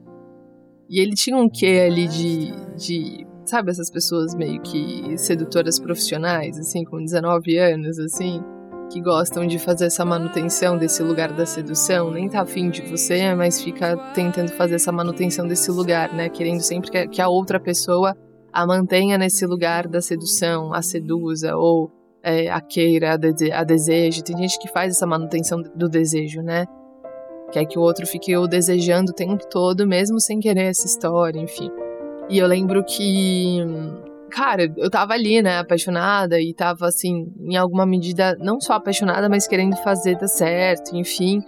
[0.89, 6.59] E ele tinha um quê ali de, de sabe, essas pessoas meio que sedutoras profissionais,
[6.59, 8.43] assim, com 19 anos, assim,
[8.91, 13.35] que gostam de fazer essa manutenção desse lugar da sedução, nem tá afim de você,
[13.35, 18.17] mas fica tentando fazer essa manutenção desse lugar, né, querendo sempre que a outra pessoa
[18.53, 21.91] a mantenha nesse lugar da sedução, a seduza ou
[22.23, 24.23] é, a queira, a, dese a deseje.
[24.23, 26.67] Tem gente que faz essa manutenção do desejo, né?
[27.53, 31.41] Quer que o outro fique o desejando o tempo todo, mesmo sem querer essa história,
[31.41, 31.71] enfim.
[32.29, 33.65] E eu lembro que,
[34.31, 39.31] cara, eu tava ali, né, apaixonada e tava, assim, em alguma medida, não só apaixonada,
[39.31, 41.43] mas querendo fazer dar certo, enfim.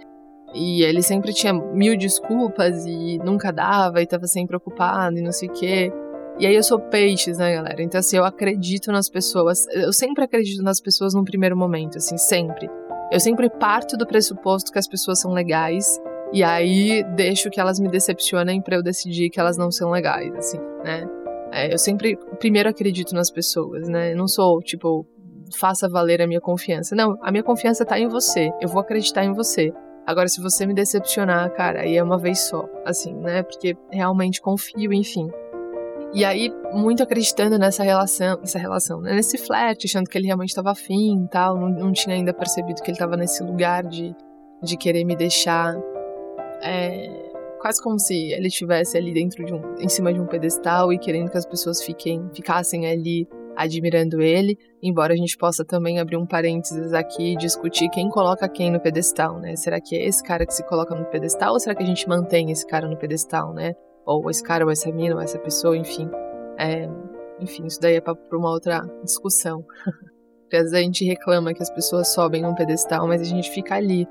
[0.55, 5.31] E ele sempre tinha mil desculpas e nunca dava e tava sempre ocupado e não
[5.31, 5.93] sei o quê.
[6.41, 7.83] E aí eu sou peixes, né, galera?
[7.83, 9.67] Então, assim, eu acredito nas pessoas.
[9.75, 12.67] Eu sempre acredito nas pessoas num primeiro momento, assim, sempre.
[13.11, 16.01] Eu sempre parto do pressuposto que as pessoas são legais.
[16.33, 20.33] E aí deixo que elas me decepcionem para eu decidir que elas não são legais,
[20.33, 21.07] assim, né?
[21.51, 24.13] É, eu sempre primeiro acredito nas pessoas, né?
[24.13, 25.05] Eu não sou, tipo,
[25.59, 26.95] faça valer a minha confiança.
[26.95, 28.49] Não, a minha confiança tá em você.
[28.59, 29.71] Eu vou acreditar em você.
[30.07, 33.43] Agora, se você me decepcionar, cara, aí é uma vez só, assim, né?
[33.43, 35.29] Porque realmente confio, enfim.
[36.13, 39.13] E aí, muito acreditando nessa relação, nessa relação, né?
[39.13, 42.81] nesse flat, achando que ele realmente estava afim e tal, não, não, tinha ainda percebido
[42.81, 44.13] que ele estava nesse lugar de,
[44.61, 45.73] de querer me deixar
[46.61, 50.91] é, quase como se ele estivesse ali dentro de um, em cima de um pedestal
[50.91, 55.97] e querendo que as pessoas fiquem, ficassem ali admirando ele, embora a gente possa também
[55.97, 59.55] abrir um parênteses aqui e discutir quem coloca quem no pedestal, né?
[59.55, 62.07] Será que é esse cara que se coloca no pedestal ou será que a gente
[62.07, 63.75] mantém esse cara no pedestal, né?
[64.05, 66.09] Ou esse cara, ou essa mina, ou essa pessoa, enfim.
[66.57, 66.89] É,
[67.39, 69.65] enfim, isso daí é para uma outra discussão.
[70.43, 73.49] Porque às vezes a gente reclama que as pessoas sobem um pedestal, mas a gente
[73.51, 74.05] fica ali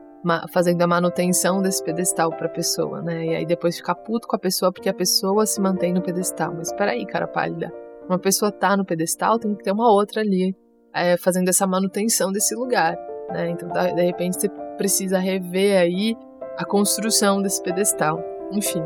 [0.52, 3.26] fazendo a manutenção desse pedestal para a pessoa, né?
[3.26, 6.54] E aí depois fica puto com a pessoa porque a pessoa se mantém no pedestal.
[6.54, 7.72] Mas peraí, cara pálida.
[8.08, 10.54] Uma pessoa tá no pedestal, tem que ter uma outra ali
[10.94, 12.96] é, fazendo essa manutenção desse lugar,
[13.30, 13.50] né?
[13.50, 16.16] Então, de repente, você precisa rever aí
[16.56, 18.18] a construção desse pedestal.
[18.50, 18.82] Enfim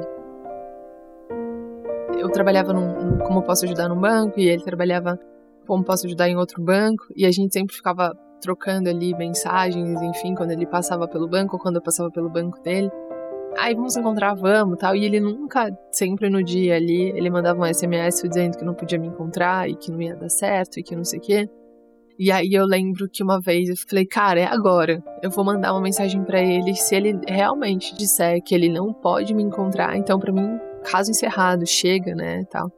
[2.18, 5.18] eu trabalhava num, como posso ajudar num banco e ele trabalhava
[5.66, 10.34] como posso ajudar em outro banco e a gente sempre ficava trocando ali mensagens, enfim,
[10.34, 12.90] quando ele passava pelo banco ou quando eu passava pelo banco dele.
[13.56, 14.94] Aí vamos encontrar, vamos, tal.
[14.94, 18.98] E ele nunca, sempre no dia ali, ele mandava um SMS dizendo que não podia
[18.98, 21.48] me encontrar e que não ia dar certo e que não sei o quê.
[22.18, 25.02] E aí eu lembro que uma vez eu falei, cara, é agora.
[25.22, 26.74] Eu vou mandar uma mensagem para ele.
[26.74, 31.66] Se ele realmente disser que ele não pode me encontrar, então para mim caso encerrado,
[31.66, 32.70] chega, né, tal.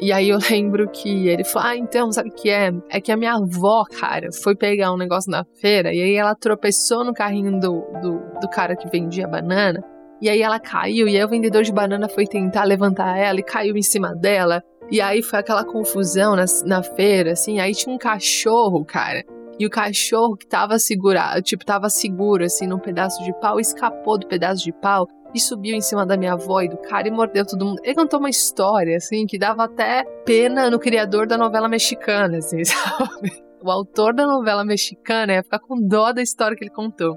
[0.00, 2.70] E aí eu lembro que ele falou: Ah, então, sabe o que é?
[2.90, 6.34] É que a minha avó, cara, foi pegar um negócio na feira e aí ela
[6.34, 9.82] tropeçou no carrinho do, do, do cara que vendia banana.
[10.20, 13.42] E aí ela caiu, e aí o vendedor de banana foi tentar levantar ela e
[13.42, 14.62] caiu em cima dela.
[14.90, 17.58] E aí foi aquela confusão na, na feira, assim.
[17.58, 19.24] Aí tinha um cachorro, cara.
[19.58, 24.18] E o cachorro que tava segurado, tipo, tava seguro, assim, num pedaço de pau, escapou
[24.18, 27.10] do pedaço de pau e subiu em cima da minha avó e do cara e
[27.10, 27.80] mordeu todo mundo.
[27.82, 32.62] Ele contou uma história, assim, que dava até pena no criador da novela mexicana, assim,
[32.64, 33.42] sabe?
[33.62, 37.16] O autor da novela mexicana ia ficar com dó da história que ele contou.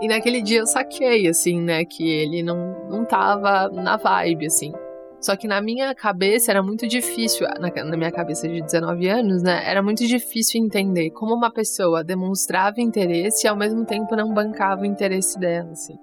[0.00, 4.72] E naquele dia eu saquei, assim, né, que ele não, não tava na vibe, assim.
[5.20, 9.40] Só que na minha cabeça era muito difícil, na, na, minha cabeça de 19 anos,
[9.40, 9.62] né?
[9.64, 14.82] Era muito difícil entender como uma pessoa demonstrava interesse e ao mesmo tempo não bancava
[14.82, 15.94] o interesse dela, assim.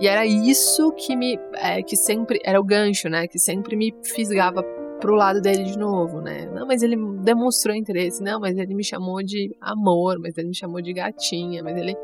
[0.00, 1.38] E era isso que me.
[1.54, 2.40] É, que sempre.
[2.44, 3.26] Era o gancho, né?
[3.28, 4.62] Que sempre me fisgava
[5.00, 6.46] pro lado dele de novo, né?
[6.52, 8.22] Não, mas ele demonstrou interesse.
[8.22, 11.96] Não, mas ele me chamou de amor, mas ele me chamou de gatinha, mas ele.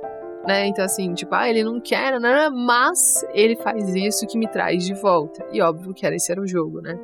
[0.46, 0.66] Né?
[0.68, 2.48] Então, assim, tipo, ah, ele não quer, né?
[2.48, 5.46] mas ele faz isso que me traz de volta.
[5.52, 6.98] E óbvio que era, esse era o jogo, né?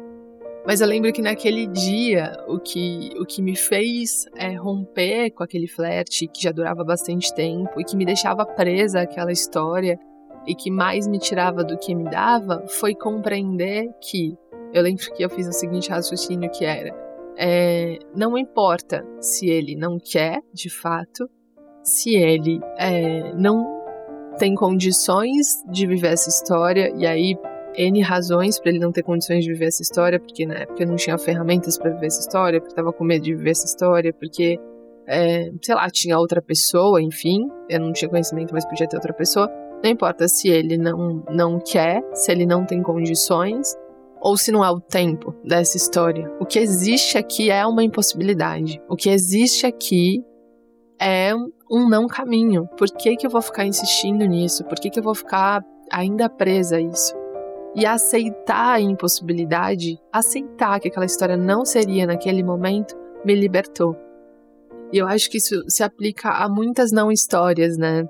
[0.67, 5.45] Mas eu lembro que naquele dia, o que, o que me fez é, romper com
[5.45, 9.99] aquele flerte que já durava bastante tempo e que me deixava presa àquela história
[10.47, 14.37] e que mais me tirava do que me dava foi compreender que
[14.73, 16.95] eu lembro que eu fiz o seguinte raciocínio que era
[17.39, 21.29] é, não importa se ele não quer de fato
[21.83, 23.77] se ele é, não
[24.39, 27.37] tem condições de viver essa história e aí
[27.77, 30.97] N razões para ele não ter condições de viver essa história, porque na época não
[30.97, 34.59] tinha ferramentas para viver essa história, porque estava com medo de viver essa história, porque,
[35.07, 39.13] é, sei lá, tinha outra pessoa, enfim, eu não tinha conhecimento, mas podia ter outra
[39.13, 39.51] pessoa.
[39.87, 43.73] Não importa se ele não, não quer, se ele não tem condições,
[44.21, 46.29] ou se não é o tempo dessa história.
[46.41, 48.83] O que existe aqui é uma impossibilidade.
[48.89, 50.25] O que existe aqui
[51.01, 51.33] é
[51.71, 52.67] um não caminho.
[52.77, 54.65] Por que, que eu vou ficar insistindo nisso?
[54.65, 57.15] Por que, que eu vou ficar ainda presa a isso?
[57.73, 63.97] E aceitar a impossibilidade, aceitar que aquela história não seria naquele momento, me libertou.
[64.93, 68.05] E eu acho que isso se aplica a muitas não histórias, né?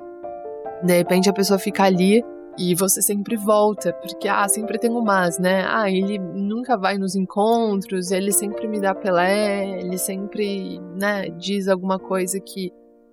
[0.83, 2.23] De repente a pessoa fica ali
[2.59, 5.65] e você sempre volta, porque, ah, sempre tem um mas, né?
[5.69, 11.69] Ah, ele nunca vai nos encontros, ele sempre me dá pelé, ele sempre, né, diz
[11.69, 12.73] alguma coisa que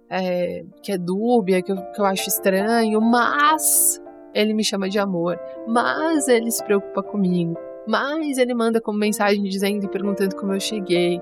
[0.10, 4.00] é, que é dúbia, que eu, que eu acho estranho, mas
[4.34, 7.56] ele me chama de amor, mas ele se preocupa comigo,
[7.88, 11.20] mas ele manda como mensagem dizendo e perguntando como eu cheguei,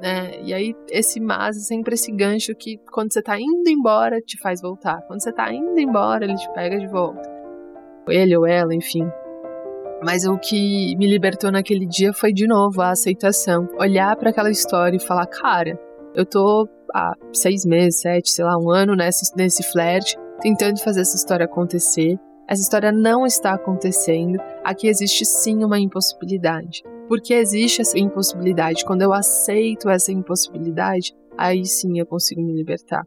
[0.00, 0.40] né?
[0.42, 4.38] E aí esse mas é sempre esse gancho que quando você tá indo embora te
[4.38, 7.34] faz voltar, quando você tá indo embora ele te pega de volta
[8.12, 9.06] ele ou ela, enfim.
[10.02, 13.68] Mas o que me libertou naquele dia foi de novo a aceitação.
[13.78, 15.78] Olhar para aquela história e falar, cara,
[16.14, 21.00] eu tô há seis meses, sete, sei lá, um ano nesse, nesse flerte, tentando fazer
[21.00, 22.18] essa história acontecer.
[22.46, 24.38] Essa história não está acontecendo.
[24.62, 26.82] Aqui existe sim uma impossibilidade.
[27.08, 28.84] Porque existe essa impossibilidade.
[28.84, 33.06] Quando eu aceito essa impossibilidade, aí sim eu consigo me libertar.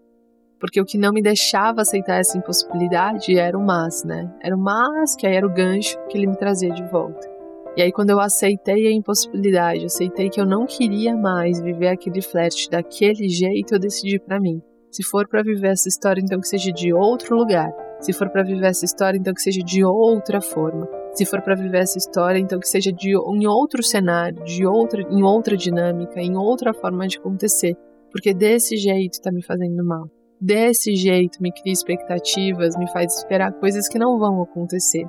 [0.59, 4.31] Porque o que não me deixava aceitar essa impossibilidade era o mas, né?
[4.41, 7.27] Era o mas, que aí era o gancho que ele me trazia de volta.
[7.75, 12.23] E aí, quando eu aceitei a impossibilidade, aceitei que eu não queria mais viver aquele
[12.23, 14.59] flerte daquele jeito, eu decidi para mim.
[14.91, 17.71] Se for para viver essa história, então que seja de outro lugar.
[17.99, 20.87] Se for para viver essa história, então que seja de outra forma.
[21.13, 25.01] Se for para viver essa história, então que seja de, em outro cenário, de outra,
[25.01, 27.75] em outra dinâmica, em outra forma de acontecer.
[28.11, 30.07] Porque desse jeito tá me fazendo mal
[30.39, 35.05] desse jeito me cria expectativas, me faz esperar coisas que não vão acontecer.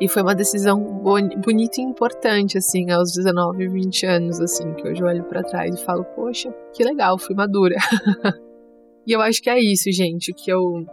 [0.00, 5.02] E foi uma decisão bonita e importante, assim, aos 19, 20 anos, assim, que hoje
[5.02, 7.76] eu olho para trás e falo, poxa, que legal, fui madura.
[9.06, 10.86] e eu acho que é isso, gente, que eu.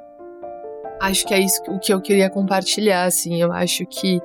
[1.00, 3.42] Acho que é isso o que eu queria compartilhar, assim.
[3.42, 4.20] Eu acho que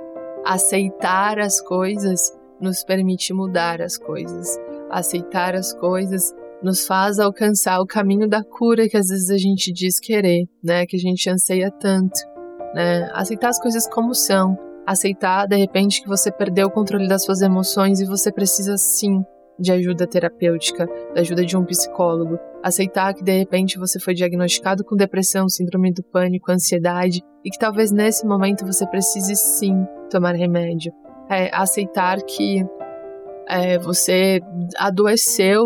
[0.45, 4.59] aceitar as coisas nos permite mudar as coisas.
[4.91, 6.33] Aceitar as coisas
[6.63, 10.87] nos faz alcançar o caminho da cura que às vezes a gente diz querer, né?
[10.87, 12.19] Que a gente anseia tanto,
[12.75, 13.11] né?
[13.13, 14.57] Aceitar as coisas como são,
[14.87, 19.23] aceitar de repente que você perdeu o controle das suas emoções e você precisa sim
[19.59, 24.85] de ajuda terapêutica, da ajuda de um psicólogo, aceitar que de repente você foi diagnosticado
[24.85, 30.35] com depressão, síndrome do pânico, ansiedade e que talvez nesse momento você precise sim tomar
[30.35, 30.93] remédio,
[31.31, 32.65] é, aceitar que
[33.49, 34.41] é, você
[34.77, 35.65] adoeceu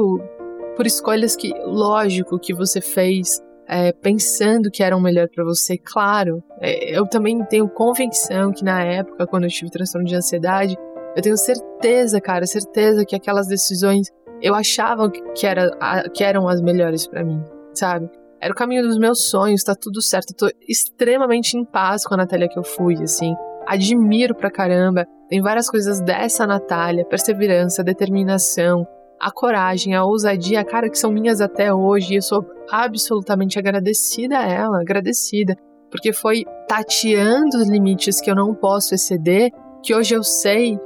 [0.76, 6.42] por escolhas que, lógico, que você fez é, pensando que eram melhor para você, claro.
[6.60, 10.76] É, eu também tenho convicção que na época, quando eu tive transtorno de ansiedade,
[11.16, 14.08] eu tenho certeza, cara, certeza que aquelas decisões
[14.42, 15.70] eu achava que, era,
[16.14, 18.10] que eram as melhores para mim, sabe?
[18.38, 20.32] Era o caminho dos meus sonhos, tá tudo certo.
[20.32, 23.34] Eu tô extremamente em paz com a Natália que eu fui, assim.
[23.66, 25.06] Admiro pra caramba.
[25.30, 28.86] Tem várias coisas dessa Natália: perseverança, determinação,
[29.18, 32.12] a coragem, a ousadia, cara, que são minhas até hoje.
[32.12, 35.56] E eu sou absolutamente agradecida a ela, agradecida.
[35.90, 39.50] Porque foi tateando os limites que eu não posso exceder
[39.82, 40.78] que hoje eu sei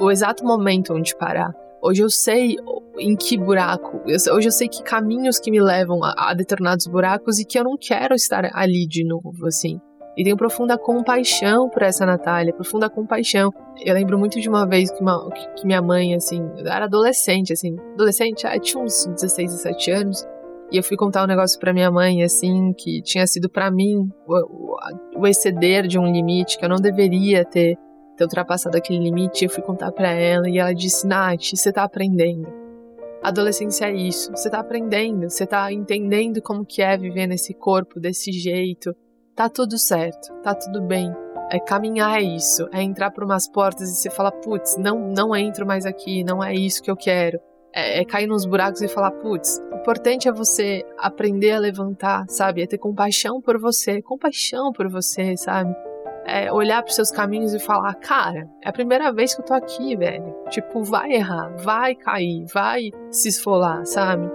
[0.00, 1.52] o exato momento onde parar.
[1.82, 2.56] Hoje eu sei
[2.98, 7.38] em que buraco, hoje eu sei que caminhos que me levam a, a determinados buracos
[7.38, 9.80] e que eu não quero estar ali de novo, assim.
[10.16, 13.50] E tenho profunda compaixão por essa Natália, profunda compaixão.
[13.82, 17.76] Eu lembro muito de uma vez que, uma, que minha mãe, assim, era adolescente, assim,
[17.94, 20.26] adolescente, ah, tinha uns 16, 17 anos,
[20.70, 24.08] e eu fui contar um negócio para minha mãe, assim, que tinha sido para mim
[24.26, 27.76] o, o, o, exceder de um limite, que eu não deveria ter,
[28.20, 29.44] ter ultrapassado aquele limite.
[29.44, 32.46] Eu fui contar para ela e ela disse: Nath, você tá aprendendo.
[33.22, 38.00] Adolescência é isso, você tá aprendendo, você tá entendendo como que é viver nesse corpo
[38.00, 38.96] desse jeito,
[39.36, 41.14] tá tudo certo, tá tudo bem.
[41.50, 45.36] É caminhar é isso, é entrar por umas portas e você falar, putz, não, não
[45.36, 47.38] entro mais aqui, não é isso que eu quero.
[47.74, 52.24] É, é cair nos buracos e falar, putz, o importante é você aprender a levantar,
[52.28, 52.62] sabe?
[52.62, 55.74] É ter compaixão por você, compaixão por você, sabe?
[56.32, 59.52] É olhar para seus caminhos e falar, cara, é a primeira vez que eu tô
[59.52, 60.32] aqui, velho.
[60.48, 64.30] Tipo, vai errar, vai cair, vai se esfolar, sabe?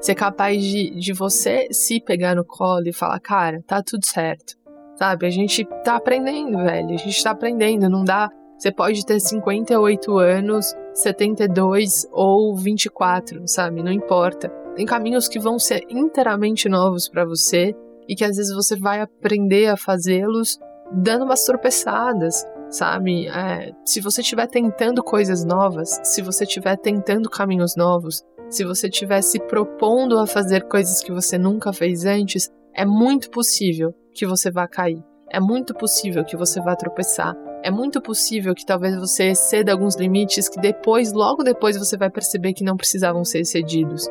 [0.00, 4.56] Ser capaz de, de você se pegar no colo e falar, cara, tá tudo certo.
[4.96, 5.24] sabe?
[5.26, 6.94] A gente tá aprendendo, velho.
[6.94, 8.28] A gente tá aprendendo, não dá.
[8.58, 13.84] Você pode ter 58 anos, 72 ou 24, sabe?
[13.84, 14.48] Não importa.
[14.74, 17.72] Tem caminhos que vão ser inteiramente novos para você
[18.08, 20.58] e que às vezes você vai aprender a fazê-los
[20.92, 23.28] dando umas tropeçadas, sabe?
[23.28, 28.88] É, se você estiver tentando coisas novas, se você estiver tentando caminhos novos, se você
[28.88, 34.26] estiver se propondo a fazer coisas que você nunca fez antes, é muito possível que
[34.26, 35.02] você vá cair.
[35.30, 37.36] É muito possível que você vá tropeçar.
[37.62, 42.08] É muito possível que talvez você exceda alguns limites que depois, logo depois, você vai
[42.08, 44.06] perceber que não precisavam ser excedidos.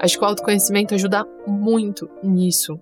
[0.00, 2.80] Acho que o autoconhecimento ajuda muito nisso.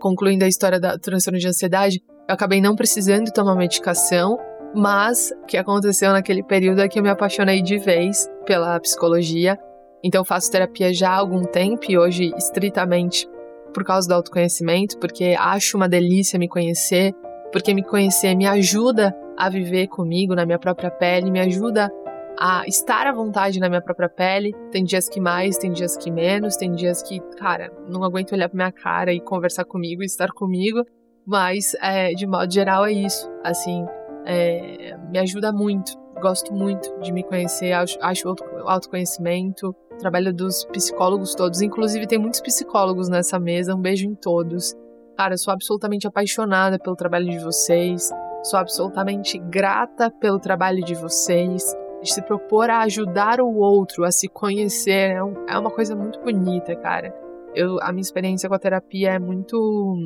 [0.00, 4.38] Concluindo a história da transtorno de ansiedade, eu acabei não precisando tomar medicação,
[4.74, 9.58] mas o que aconteceu naquele período é que eu me apaixonei de vez pela psicologia.
[10.04, 13.26] Então faço terapia já há algum tempo e hoje estritamente
[13.74, 17.12] por causa do autoconhecimento, porque acho uma delícia me conhecer,
[17.52, 21.90] porque me conhecer me ajuda a viver comigo na minha própria pele, me ajuda
[22.38, 24.54] a estar à vontade na minha própria pele.
[24.70, 28.48] Tem dias que mais, tem dias que menos, tem dias que, cara, não aguento olhar
[28.48, 30.84] pra minha cara e conversar comigo e estar comigo.
[31.26, 33.28] Mas, é, de modo geral, é isso.
[33.42, 33.84] Assim,
[34.24, 35.92] é, me ajuda muito.
[36.20, 38.34] Gosto muito de me conhecer, acho, acho
[38.64, 39.74] autoconhecimento.
[39.98, 41.60] Trabalho dos psicólogos todos.
[41.60, 43.74] Inclusive, tem muitos psicólogos nessa mesa.
[43.74, 44.74] Um beijo em todos.
[45.16, 48.10] Cara, sou absolutamente apaixonada pelo trabalho de vocês.
[48.44, 54.10] Sou absolutamente grata pelo trabalho de vocês de se propor a ajudar o outro a
[54.10, 57.14] se conhecer é, um, é uma coisa muito bonita, cara.
[57.54, 59.96] Eu, a minha experiência com a terapia é muito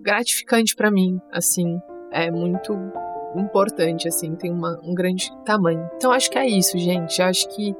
[0.00, 1.78] gratificante para mim, assim,
[2.12, 2.72] é muito
[3.36, 5.88] importante, assim, tem uma, um grande tamanho.
[5.96, 7.20] Então acho que é isso, gente.
[7.20, 7.74] Acho que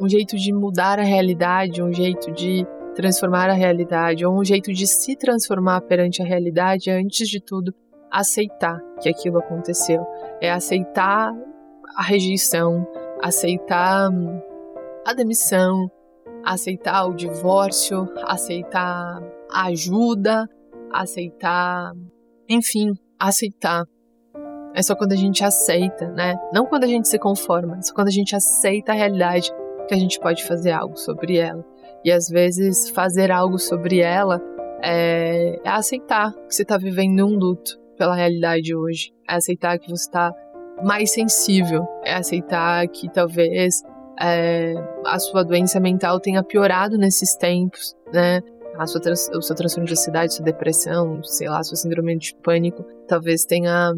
[0.00, 4.72] um jeito de mudar a realidade, um jeito de transformar a realidade, ou um jeito
[4.72, 7.74] de se transformar perante a realidade é, antes de tudo,
[8.10, 10.06] aceitar que aquilo aconteceu.
[10.40, 11.32] É aceitar
[11.96, 12.86] a rejeição,
[13.22, 14.10] aceitar
[15.06, 15.90] a demissão,
[16.44, 20.48] aceitar o divórcio, aceitar a ajuda,
[20.92, 21.92] aceitar,
[22.48, 23.84] enfim, aceitar.
[24.74, 26.36] É só quando a gente aceita, né?
[26.52, 29.50] Não quando a gente se conforma, é só quando a gente aceita a realidade
[29.88, 31.64] que a gente pode fazer algo sobre ela.
[32.04, 34.40] E às vezes fazer algo sobre ela
[34.82, 39.12] é, é aceitar que você está vivendo um luto pela realidade hoje.
[39.28, 40.32] É aceitar que você está
[40.82, 43.82] mais sensível, é aceitar que talvez
[44.20, 44.74] é,
[45.06, 48.40] a sua doença mental tenha piorado nesses tempos, né?
[48.76, 49.00] A sua,
[49.34, 53.92] o seu transtorno de ansiedade, sua depressão, sei lá, sua síndrome de pânico, talvez tenha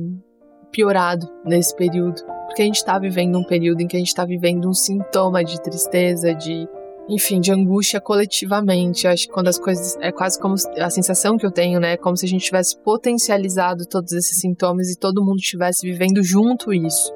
[0.73, 2.23] piorado nesse período.
[2.47, 5.45] Porque a gente está vivendo um período em que a gente está vivendo um sintoma
[5.45, 6.67] de tristeza, de
[7.11, 9.09] enfim, de angústia coletivamente.
[9.09, 9.97] Acho que quando as coisas.
[10.01, 11.97] É quase como a sensação que eu tenho, né?
[11.97, 16.73] Como se a gente tivesse potencializado todos esses sintomas e todo mundo estivesse vivendo junto
[16.73, 17.13] isso.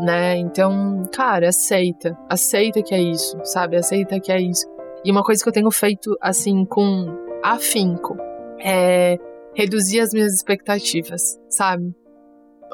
[0.00, 0.36] Né?
[0.36, 2.16] Então, cara, aceita.
[2.28, 3.76] Aceita que é isso, sabe?
[3.76, 4.66] Aceita que é isso.
[5.04, 7.06] E uma coisa que eu tenho feito, assim, com
[7.42, 8.16] afinco,
[8.60, 9.18] é
[9.54, 11.94] reduzir as minhas expectativas, sabe?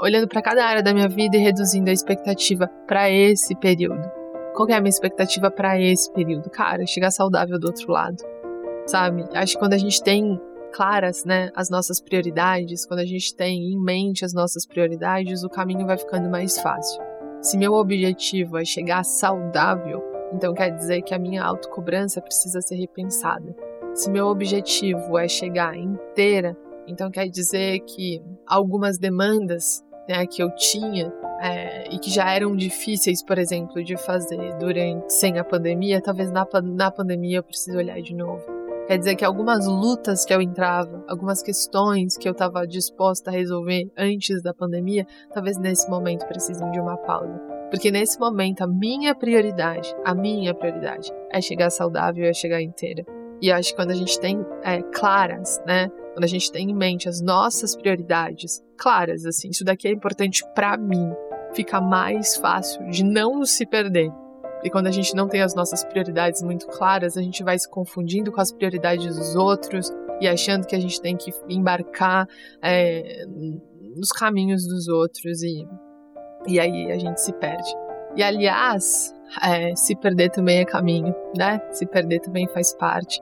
[0.03, 4.22] Olhando para cada área da minha vida e reduzindo a expectativa para esse período
[4.55, 6.51] qual é a minha expectativa para esse período?
[6.51, 8.23] Cara, chegar saudável do outro lado,
[8.87, 9.25] sabe?
[9.35, 10.41] Acho que quando a gente tem
[10.73, 15.49] claras, né, as nossas prioridades, quando a gente tem em mente as nossas prioridades, o
[15.49, 17.03] caminho vai ficando mais fácil.
[17.41, 22.77] Se meu objetivo é chegar saudável, então quer dizer que a minha autocobrança precisa ser
[22.77, 23.55] repensada.
[23.95, 30.55] Se meu objetivo é chegar inteira, então quer dizer que algumas demandas né, que eu
[30.55, 31.13] tinha
[31.43, 36.31] é, e que já eram difíceis, por exemplo, de fazer durante sem a pandemia, talvez
[36.31, 38.45] na, na pandemia eu precise olhar de novo.
[38.87, 43.33] Quer dizer que algumas lutas que eu entrava, algumas questões que eu estava disposta a
[43.33, 47.41] resolver antes da pandemia, talvez nesse momento precisem de uma pausa.
[47.71, 53.05] Porque nesse momento a minha prioridade, a minha prioridade é chegar saudável, é chegar inteira.
[53.41, 56.75] E acho que quando a gente tem é, claras, né, quando a gente tem em
[56.75, 61.11] mente as nossas prioridades claras, assim, isso daqui é importante para mim,
[61.55, 64.11] fica mais fácil de não se perder.
[64.65, 67.69] E quando a gente não tem as nossas prioridades muito claras, a gente vai se
[67.69, 72.29] confundindo com as prioridades dos outros e achando que a gente tem que embarcar
[72.63, 73.25] é,
[73.97, 75.67] nos caminhos dos outros e,
[76.47, 77.71] e aí a gente se perde.
[78.15, 81.61] E aliás, é, se perder também é caminho, né?
[81.73, 83.21] Se perder também faz parte.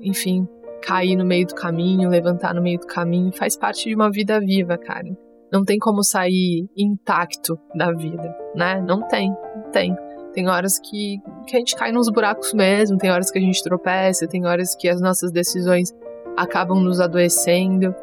[0.00, 0.46] Enfim,
[0.82, 4.38] cair no meio do caminho, levantar no meio do caminho, faz parte de uma vida
[4.38, 5.08] viva, cara.
[5.52, 8.80] Não tem como sair intacto da vida, né?
[8.80, 9.96] Não tem, não tem.
[10.32, 13.62] Tem horas que, que a gente cai nos buracos mesmo, tem horas que a gente
[13.62, 15.90] tropeça, tem horas que as nossas decisões
[16.36, 17.94] acabam nos adoecendo.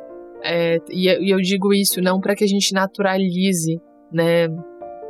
[0.43, 3.80] É, e eu digo isso não para que a gente naturalize,
[4.12, 4.48] né,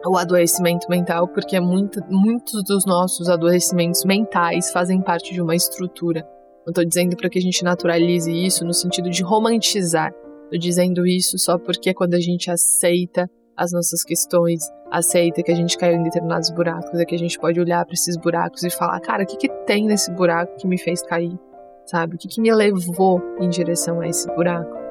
[0.07, 6.21] o adoecimento mental, porque muito, muitos dos nossos adoecimentos mentais fazem parte de uma estrutura.
[6.65, 10.13] Não estou dizendo para que a gente naturalize isso no sentido de romantizar.
[10.45, 15.55] Estou dizendo isso só porque quando a gente aceita as nossas questões, aceita que a
[15.55, 18.69] gente caiu em determinados buracos, é que a gente pode olhar para esses buracos e
[18.69, 21.37] falar, cara, o que, que tem nesse buraco que me fez cair?
[21.85, 22.15] Sabe?
[22.15, 24.85] O que, que me levou em direção a esse buraco?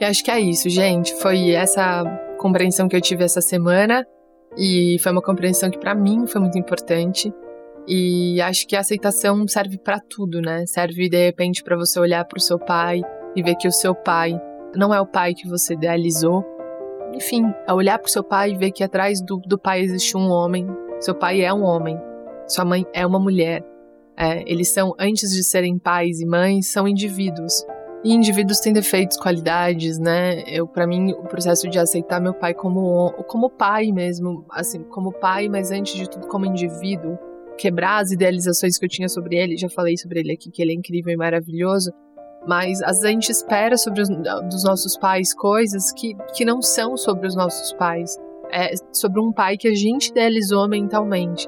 [0.00, 1.14] E acho que é isso, gente.
[1.16, 2.04] Foi essa
[2.38, 4.06] compreensão que eu tive essa semana
[4.56, 7.32] e foi uma compreensão que para mim foi muito importante.
[7.88, 10.66] E acho que a aceitação serve para tudo, né?
[10.66, 13.00] Serve de repente para você olhar para o seu pai
[13.34, 14.38] e ver que o seu pai
[14.76, 16.44] não é o pai que você idealizou.
[17.14, 20.16] Enfim, a olhar para o seu pai e ver que atrás do, do pai existe
[20.18, 20.66] um homem.
[21.00, 21.98] Seu pai é um homem.
[22.46, 23.64] Sua mãe é uma mulher.
[24.16, 27.64] É, eles são, antes de serem pais e mães, são indivíduos.
[28.04, 30.42] E indivíduos têm defeitos, qualidades, né?
[30.46, 35.12] Eu, para mim, o processo de aceitar meu pai como como pai mesmo, assim, como
[35.12, 37.18] pai, mas antes de tudo como indivíduo,
[37.58, 39.56] quebrar as idealizações que eu tinha sobre ele.
[39.56, 41.90] Já falei sobre ele aqui que ele é incrível e maravilhoso,
[42.46, 46.62] mas às vezes a gente espera sobre os dos nossos pais coisas que que não
[46.62, 48.16] são sobre os nossos pais.
[48.50, 51.46] É sobre um pai que a gente idealizou mentalmente.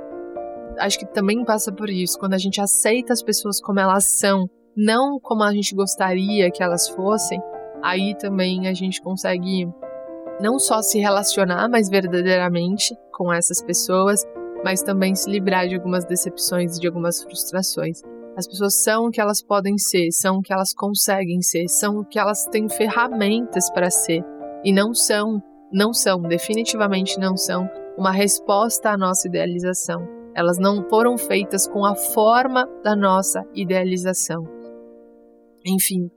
[0.78, 4.48] Acho que também passa por isso, quando a gente aceita as pessoas como elas são
[4.76, 7.40] não como a gente gostaria que elas fossem,
[7.82, 9.68] aí também a gente consegue
[10.40, 14.24] não só se relacionar mais verdadeiramente com essas pessoas,
[14.64, 18.02] mas também se livrar de algumas decepções e de algumas frustrações.
[18.36, 21.98] As pessoas são o que elas podem ser, são o que elas conseguem ser, são
[21.98, 24.22] o que elas têm ferramentas para ser
[24.64, 25.42] e não são,
[25.72, 30.06] não são, definitivamente não são uma resposta à nossa idealização.
[30.34, 34.44] Elas não foram feitas com a forma da nossa idealização.
[35.66, 36.10] Enfim,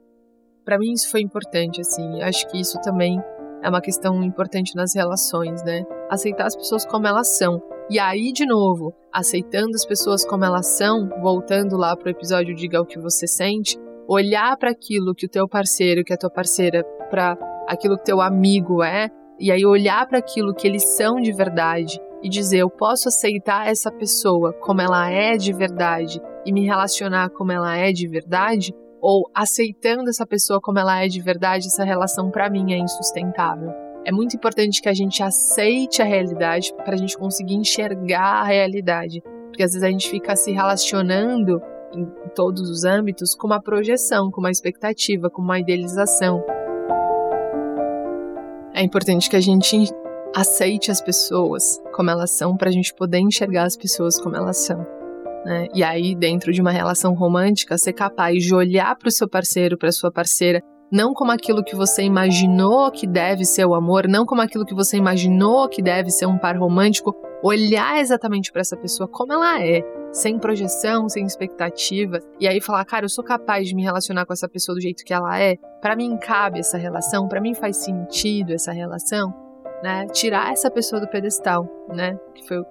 [0.64, 2.22] para mim isso foi importante, assim.
[2.22, 3.20] Acho que isso também
[3.62, 5.84] é uma questão importante nas relações, né?
[6.08, 7.60] Aceitar as pessoas como elas são.
[7.90, 12.80] E aí, de novo, aceitando as pessoas como elas são, voltando lá pro episódio Diga
[12.80, 13.78] o que você sente,
[14.08, 17.36] olhar para aquilo que o teu parceiro, que a tua parceira, para
[17.68, 22.00] aquilo que teu amigo é, e aí olhar para aquilo que eles são de verdade
[22.22, 27.28] e dizer: eu posso aceitar essa pessoa como ela é de verdade e me relacionar
[27.30, 31.84] como ela é de verdade, ou aceitando essa pessoa como ela é de verdade, essa
[31.84, 33.83] relação para mim é insustentável.
[34.06, 38.44] É muito importante que a gente aceite a realidade para a gente conseguir enxergar a
[38.44, 41.58] realidade, porque às vezes a gente fica se relacionando
[41.94, 46.44] em todos os âmbitos com uma projeção, com uma expectativa, com uma idealização.
[48.74, 49.88] É importante que a gente
[50.34, 54.58] aceite as pessoas como elas são para a gente poder enxergar as pessoas como elas
[54.58, 54.84] são.
[55.46, 55.68] Né?
[55.72, 59.78] E aí, dentro de uma relação romântica, ser capaz de olhar para o seu parceiro,
[59.78, 60.60] para sua parceira,
[60.90, 64.74] não como aquilo que você imaginou que deve ser o amor, não como aquilo que
[64.74, 69.62] você imaginou que deve ser um par romântico, olhar exatamente para essa pessoa como ela
[69.62, 69.82] é,
[70.12, 74.32] sem projeção, sem expectativa, e aí falar, cara, eu sou capaz de me relacionar com
[74.32, 77.78] essa pessoa do jeito que ela é, para mim cabe essa relação, para mim faz
[77.78, 79.34] sentido essa relação,
[79.82, 80.06] né?
[80.06, 82.18] Tirar essa pessoa do pedestal, né?
[82.34, 82.64] Que foi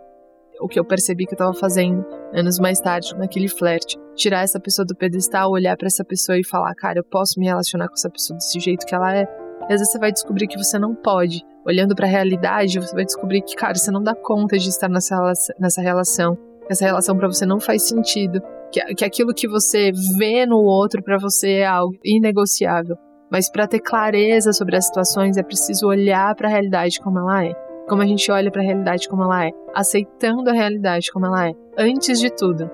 [0.60, 3.98] o que eu percebi que eu tava fazendo anos mais tarde, naquele flerte.
[4.16, 7.46] Tirar essa pessoa do pedestal, olhar para essa pessoa e falar, cara, eu posso me
[7.46, 9.24] relacionar com essa pessoa desse jeito que ela é.
[9.70, 11.42] E às vezes você vai descobrir que você não pode.
[11.66, 14.90] Olhando para a realidade, você vai descobrir que, cara, você não dá conta de estar
[14.90, 15.16] nessa,
[15.60, 16.38] nessa relação.
[16.70, 18.42] Essa relação para você não faz sentido.
[18.72, 22.98] Que, que aquilo que você vê no outro para você é algo inegociável.
[23.32, 27.46] Mas para ter clareza sobre as situações é preciso olhar para a realidade como ela
[27.46, 31.26] é como a gente olha para a realidade como ela é, aceitando a realidade como
[31.26, 31.54] ela é.
[31.78, 32.70] Antes de tudo,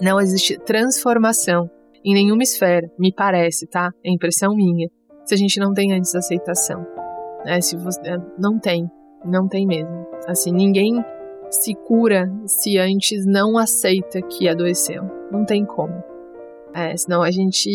[0.00, 1.70] não existe transformação
[2.04, 3.90] em nenhuma esfera, me parece, tá?
[4.04, 4.88] É impressão minha.
[5.24, 6.86] Se a gente não tem antes aceitação,
[7.44, 7.60] né?
[7.60, 8.90] Se você é, não tem,
[9.24, 10.06] não tem mesmo.
[10.26, 11.02] Assim, ninguém
[11.50, 15.04] se cura se antes não aceita que adoeceu.
[15.30, 16.02] Não tem como.
[16.74, 17.70] É, senão a gente,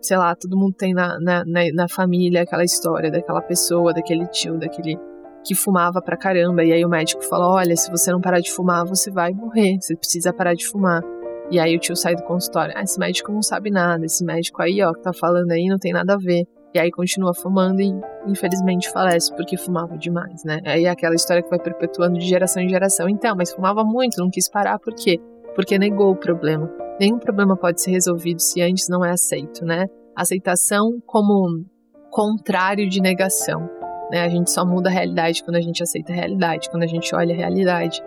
[0.00, 4.58] sei lá, todo mundo tem na, na, na família aquela história daquela pessoa, daquele tio,
[4.58, 4.98] daquele
[5.46, 6.64] que fumava pra caramba.
[6.64, 9.78] E aí o médico falou: Olha, se você não parar de fumar, você vai morrer.
[9.80, 11.02] Você precisa parar de fumar.
[11.50, 14.04] E aí o tio sai do consultório: Ah, esse médico não sabe nada.
[14.04, 16.44] Esse médico aí, ó, que tá falando aí não tem nada a ver.
[16.74, 17.90] E aí continua fumando e
[18.26, 20.60] infelizmente falece porque fumava demais, né?
[20.66, 23.08] Aí é aquela história que vai perpetuando de geração em geração.
[23.08, 25.18] Então, mas fumava muito, não quis parar, por quê?
[25.54, 26.70] Porque negou o problema.
[27.00, 29.86] Nenhum problema pode ser resolvido se antes não é aceito, né?
[30.14, 31.64] Aceitação como
[32.10, 33.75] contrário de negação.
[34.10, 34.22] Né?
[34.22, 37.14] A gente só muda a realidade quando a gente aceita a realidade, quando a gente
[37.14, 38.02] olha a realidade.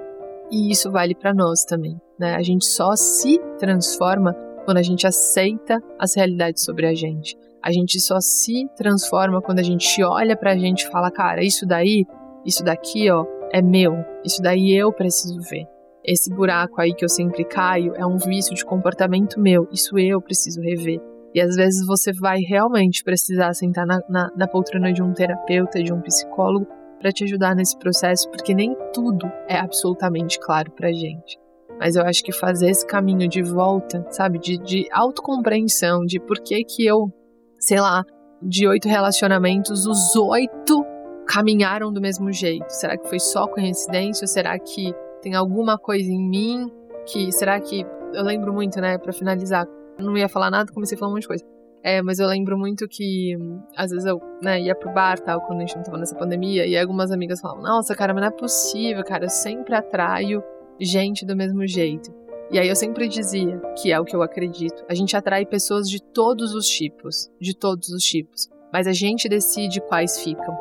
[0.52, 2.36] E isso vale para nós também, né?
[2.36, 4.34] A gente só se transforma
[4.66, 7.38] quando a gente aceita as realidades sobre a gente.
[7.62, 11.66] A gente só se transforma quando a gente olha pra gente e fala, cara, isso
[11.68, 12.06] daí,
[12.46, 13.94] isso daqui, ó, é meu.
[14.24, 15.66] Isso daí eu preciso ver.
[16.04, 19.68] Esse buraco aí que eu sempre caio é um vício de comportamento meu.
[19.72, 21.00] Isso eu preciso rever.
[21.34, 25.84] E às vezes você vai realmente precisar sentar na, na, na poltrona de um terapeuta,
[25.84, 26.68] de um psicólogo,
[27.00, 31.40] para te ajudar nesse processo, porque nem tudo é absolutamente claro pra gente.
[31.80, 36.40] Mas eu acho que fazer esse caminho de volta, sabe, de, de autocompreensão, de por
[36.40, 37.10] que que eu,
[37.58, 38.04] sei lá,
[38.42, 40.86] de oito relacionamentos, os oito
[41.26, 42.70] caminharam do mesmo jeito.
[42.70, 44.26] Será que foi só coincidência?
[44.26, 46.70] Ou será que tem alguma coisa em mim
[47.06, 47.32] que.
[47.32, 47.86] Será que.
[48.14, 49.68] Eu lembro muito, né, para finalizar.
[50.00, 51.46] Não ia falar nada, comecei a falar um monte de coisa.
[51.82, 53.38] É, mas eu lembro muito que
[53.76, 56.66] às vezes eu né, ia pro bar tal, quando a gente não tava nessa pandemia,
[56.66, 60.44] e algumas amigas falavam: Nossa, cara, mas não é possível, cara, eu sempre atraio
[60.80, 62.14] gente do mesmo jeito.
[62.52, 65.88] E aí eu sempre dizia, que é o que eu acredito, a gente atrai pessoas
[65.88, 70.58] de todos os tipos, de todos os tipos, mas a gente decide quais ficam.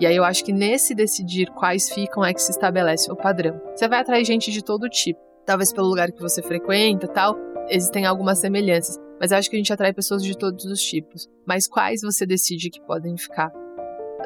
[0.00, 3.60] E aí eu acho que nesse decidir quais ficam é que se estabelece o padrão.
[3.76, 5.20] Você vai atrair gente de todo tipo.
[5.46, 7.36] Talvez pelo lugar que você frequenta tal,
[7.70, 8.98] existem algumas semelhanças.
[9.20, 11.28] Mas eu acho que a gente atrai pessoas de todos os tipos.
[11.46, 13.52] Mas quais você decide que podem ficar?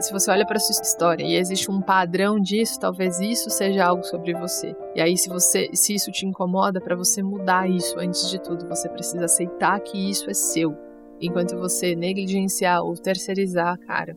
[0.01, 4.03] Se você olha para sua história e existe um padrão disso, talvez isso seja algo
[4.03, 4.75] sobre você.
[4.95, 8.69] E aí, se você, se isso te incomoda, para você mudar isso, antes de tudo,
[8.69, 10.77] você precisa aceitar que isso é seu.
[11.21, 14.17] Enquanto você negligenciar ou terceirizar, cara,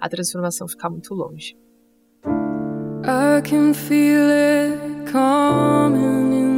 [0.00, 1.56] a transformação ficar muito longe.
[3.02, 6.49] I can feel it coming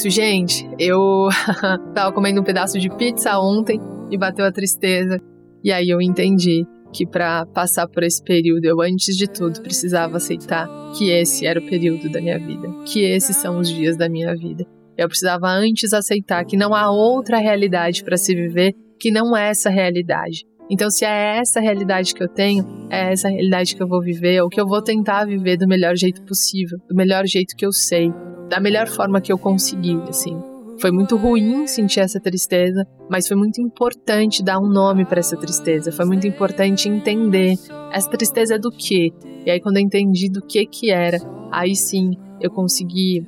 [0.00, 0.66] isso, gente.
[0.78, 1.28] Eu
[1.94, 3.78] tava comendo um pedaço de pizza ontem
[4.10, 5.20] e bateu a tristeza.
[5.62, 10.16] E aí eu entendi que para passar por esse período, eu antes de tudo precisava
[10.16, 14.08] aceitar que esse era o período da minha vida, que esses são os dias da
[14.08, 14.64] minha vida.
[14.96, 19.50] Eu precisava antes aceitar que não há outra realidade para se viver que não é
[19.50, 20.44] essa realidade.
[20.70, 24.40] Então, se é essa realidade que eu tenho, é essa realidade que eu vou viver,
[24.40, 27.72] ou que eu vou tentar viver do melhor jeito possível, do melhor jeito que eu
[27.72, 28.12] sei,
[28.50, 30.36] da melhor forma que eu consegui, assim.
[30.80, 35.36] Foi muito ruim sentir essa tristeza, mas foi muito importante dar um nome para essa
[35.36, 35.92] tristeza.
[35.92, 37.54] Foi muito importante entender
[37.92, 39.12] essa tristeza é do quê?
[39.46, 41.18] E aí quando eu entendi do que que era,
[41.52, 43.24] aí sim eu consegui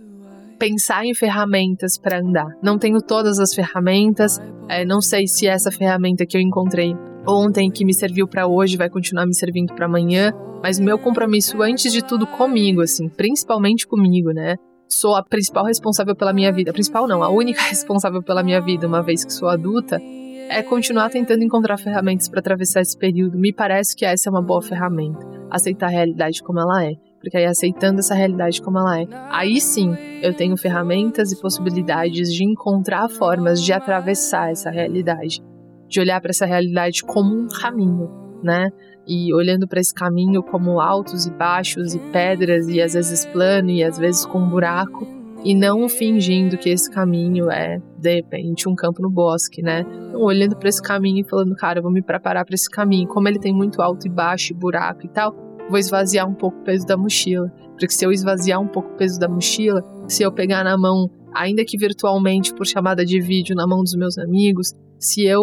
[0.59, 2.49] pensar em ferramentas para andar.
[2.63, 6.97] Não tenho todas as ferramentas, é, não sei se essa ferramenta que eu encontrei
[7.29, 11.63] ontem que me serviu para hoje vai continuar me servindo para amanhã, mas meu compromisso
[11.63, 14.57] antes de tudo comigo, assim, principalmente comigo, né?
[14.89, 18.61] Sou a principal responsável pela minha vida, a principal não, a única responsável pela minha
[18.61, 20.01] vida, uma vez que sou adulta,
[20.49, 23.39] é continuar tentando encontrar ferramentas para atravessar esse período.
[23.39, 26.95] Me parece que essa é uma boa ferramenta, aceitar a realidade como ela é.
[27.21, 32.33] Porque aí, aceitando essa realidade como ela é, aí sim eu tenho ferramentas e possibilidades
[32.33, 35.41] de encontrar formas de atravessar essa realidade,
[35.89, 38.11] de olhar para essa realidade como um caminho,
[38.43, 38.71] né?
[39.07, 43.71] E olhando para esse caminho como altos e baixos e pedras e às vezes plano
[43.71, 45.07] e às vezes com um buraco
[45.45, 49.81] e não fingindo que esse caminho é de repente um campo no bosque, né?
[49.81, 53.09] Então, olhando para esse caminho e falando, cara, eu vou me preparar para esse caminho.
[53.09, 55.35] Como ele tem muito alto e baixo e buraco e tal,
[55.69, 57.49] vou esvaziar um pouco o peso da mochila.
[57.71, 61.11] Porque se eu esvaziar um pouco o peso da mochila, se eu pegar na mão,
[61.35, 65.43] ainda que virtualmente por chamada de vídeo, na mão dos meus amigos, se eu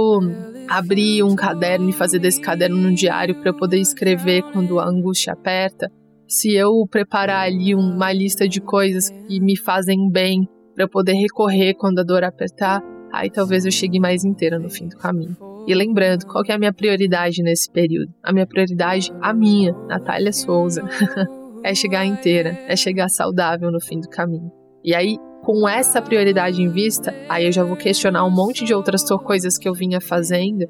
[0.69, 4.87] abrir um caderno e fazer desse caderno um diário para eu poder escrever quando a
[4.87, 5.91] angústia aperta,
[6.25, 11.13] se eu preparar ali uma lista de coisas que me fazem bem para eu poder
[11.13, 12.81] recorrer quando a dor apertar,
[13.11, 15.35] aí talvez eu chegue mais inteira no fim do caminho.
[15.67, 18.13] E lembrando, qual é a minha prioridade nesse período?
[18.23, 20.83] A minha prioridade, a minha, Natália Souza,
[21.65, 24.49] é chegar inteira, é chegar saudável no fim do caminho.
[24.85, 28.73] E aí, com essa prioridade em vista, aí eu já vou questionar um monte de
[28.73, 30.67] outras coisas que eu vinha fazendo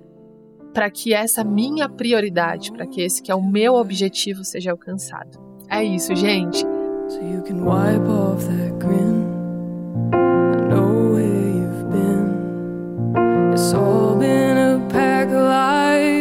[0.73, 5.39] para que essa minha prioridade, para que esse que é o meu objetivo seja alcançado.
[5.69, 6.65] É isso, gente.
[7.09, 9.25] So you can wipe off that grin.
[10.13, 13.51] I know where you've been.
[13.51, 16.18] It's all been a pack of lies.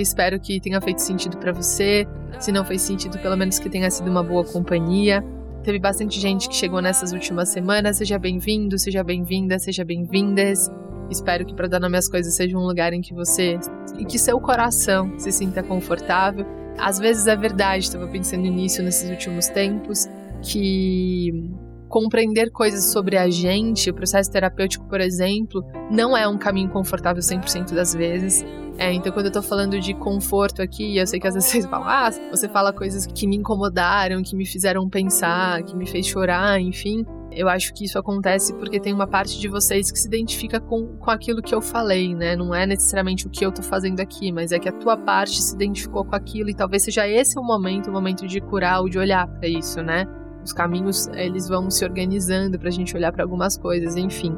[0.00, 2.06] Espero que tenha feito sentido para você.
[2.38, 5.24] Se não fez sentido, pelo menos que tenha sido uma boa companhia.
[5.62, 7.98] Teve bastante gente que chegou nessas últimas semanas.
[7.98, 10.70] Seja bem-vindo, seja bem-vinda, seja bem-vindas.
[11.10, 13.58] Espero que para dar nome às coisas seja um lugar em que você
[13.98, 16.46] e que seu coração se sinta confortável.
[16.78, 20.06] Às vezes é verdade, estava pensando nisso nesses últimos tempos,
[20.40, 21.50] que
[21.88, 27.20] compreender coisas sobre a gente, o processo terapêutico, por exemplo, não é um caminho confortável
[27.20, 28.44] 100% das vezes.
[28.78, 31.66] É, então, quando eu tô falando de conforto aqui, eu sei que às vezes vocês
[31.66, 36.06] falam, ah, você fala coisas que me incomodaram, que me fizeram pensar, que me fez
[36.06, 37.04] chorar, enfim.
[37.32, 40.96] Eu acho que isso acontece porque tem uma parte de vocês que se identifica com,
[40.96, 42.34] com aquilo que eu falei, né?
[42.34, 45.40] Não é necessariamente o que eu tô fazendo aqui, mas é que a tua parte
[45.40, 48.88] se identificou com aquilo e talvez seja esse o momento, o momento de curar ou
[48.88, 50.06] de olhar para isso, né?
[50.44, 54.36] Os caminhos, eles vão se organizando pra gente olhar para algumas coisas, enfim.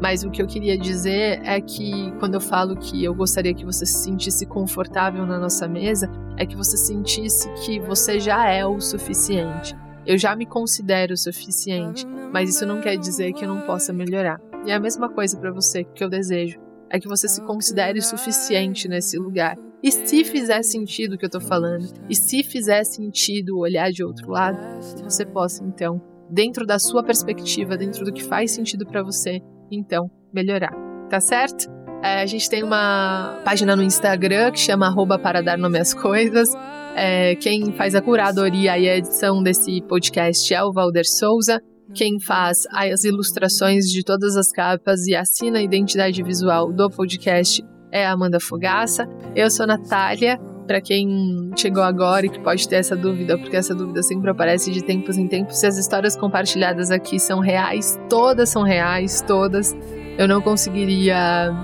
[0.00, 3.64] Mas o que eu queria dizer é que quando eu falo que eu gostaria que
[3.64, 8.64] você se sentisse confortável na nossa mesa, é que você sentisse que você já é
[8.66, 9.74] o suficiente.
[10.04, 13.92] Eu já me considero o suficiente, mas isso não quer dizer que eu não possa
[13.92, 14.40] melhorar.
[14.64, 18.00] E é a mesma coisa para você que eu desejo, é que você se considere
[18.00, 19.56] suficiente nesse lugar.
[19.82, 24.04] E se fizer sentido o que eu tô falando, e se fizer sentido olhar de
[24.04, 24.58] outro lado,
[25.02, 29.40] você possa então, dentro da sua perspectiva, dentro do que faz sentido para você,
[29.70, 30.72] então melhorar.
[31.08, 31.70] Tá certo?
[32.02, 35.94] É, a gente tem uma página no Instagram que chama arroba para dar nome às
[35.94, 36.52] coisas.
[36.94, 41.60] É, quem faz a curadoria e a edição desse podcast é o Valder Souza.
[41.94, 47.64] Quem faz as ilustrações de todas as capas e assina a identidade visual do podcast
[47.92, 49.08] é a Amanda Fogaça.
[49.34, 50.55] Eu sou Natália.
[50.66, 54.72] Para quem chegou agora e que pode ter essa dúvida, porque essa dúvida sempre aparece
[54.72, 59.76] de tempos em tempos, se as histórias compartilhadas aqui são reais, todas são reais, todas.
[60.18, 61.54] Eu não conseguiria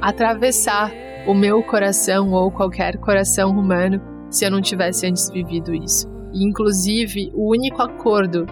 [0.00, 0.90] atravessar
[1.26, 6.08] o meu coração ou qualquer coração humano se eu não tivesse antes vivido isso.
[6.32, 8.46] E, inclusive, o único acordo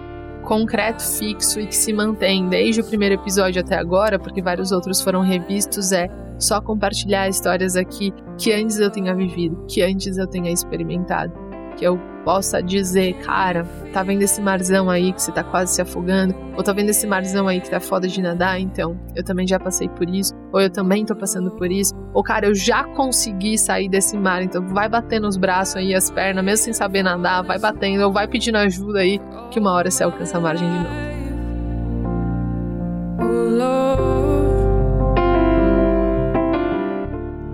[0.46, 5.00] concreto, fixo e que se mantém desde o primeiro episódio até agora, porque vários outros
[5.00, 10.26] foram revistos, é só compartilhar histórias aqui que antes eu tenha vivido, que antes eu
[10.26, 11.45] tenha experimentado
[11.76, 15.80] que eu possa dizer, cara, tá vendo esse marzão aí que você tá quase se
[15.80, 16.34] afogando?
[16.56, 18.58] Ou tá vendo esse marzão aí que tá foda de nadar?
[18.60, 20.34] Então, eu também já passei por isso.
[20.52, 21.94] Ou eu também tô passando por isso.
[22.12, 24.42] Ou, cara, eu já consegui sair desse mar.
[24.42, 28.02] Então, vai batendo os braços aí, as pernas, mesmo sem saber nadar, vai batendo.
[28.04, 29.20] Ou vai pedindo ajuda aí,
[29.52, 31.16] que uma hora você alcança a margem de novo.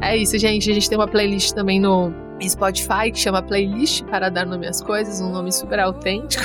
[0.03, 0.68] É isso, gente.
[0.68, 4.82] A gente tem uma playlist também no Spotify que chama Playlist para dar nome às
[4.82, 6.44] coisas, um nome super autêntico.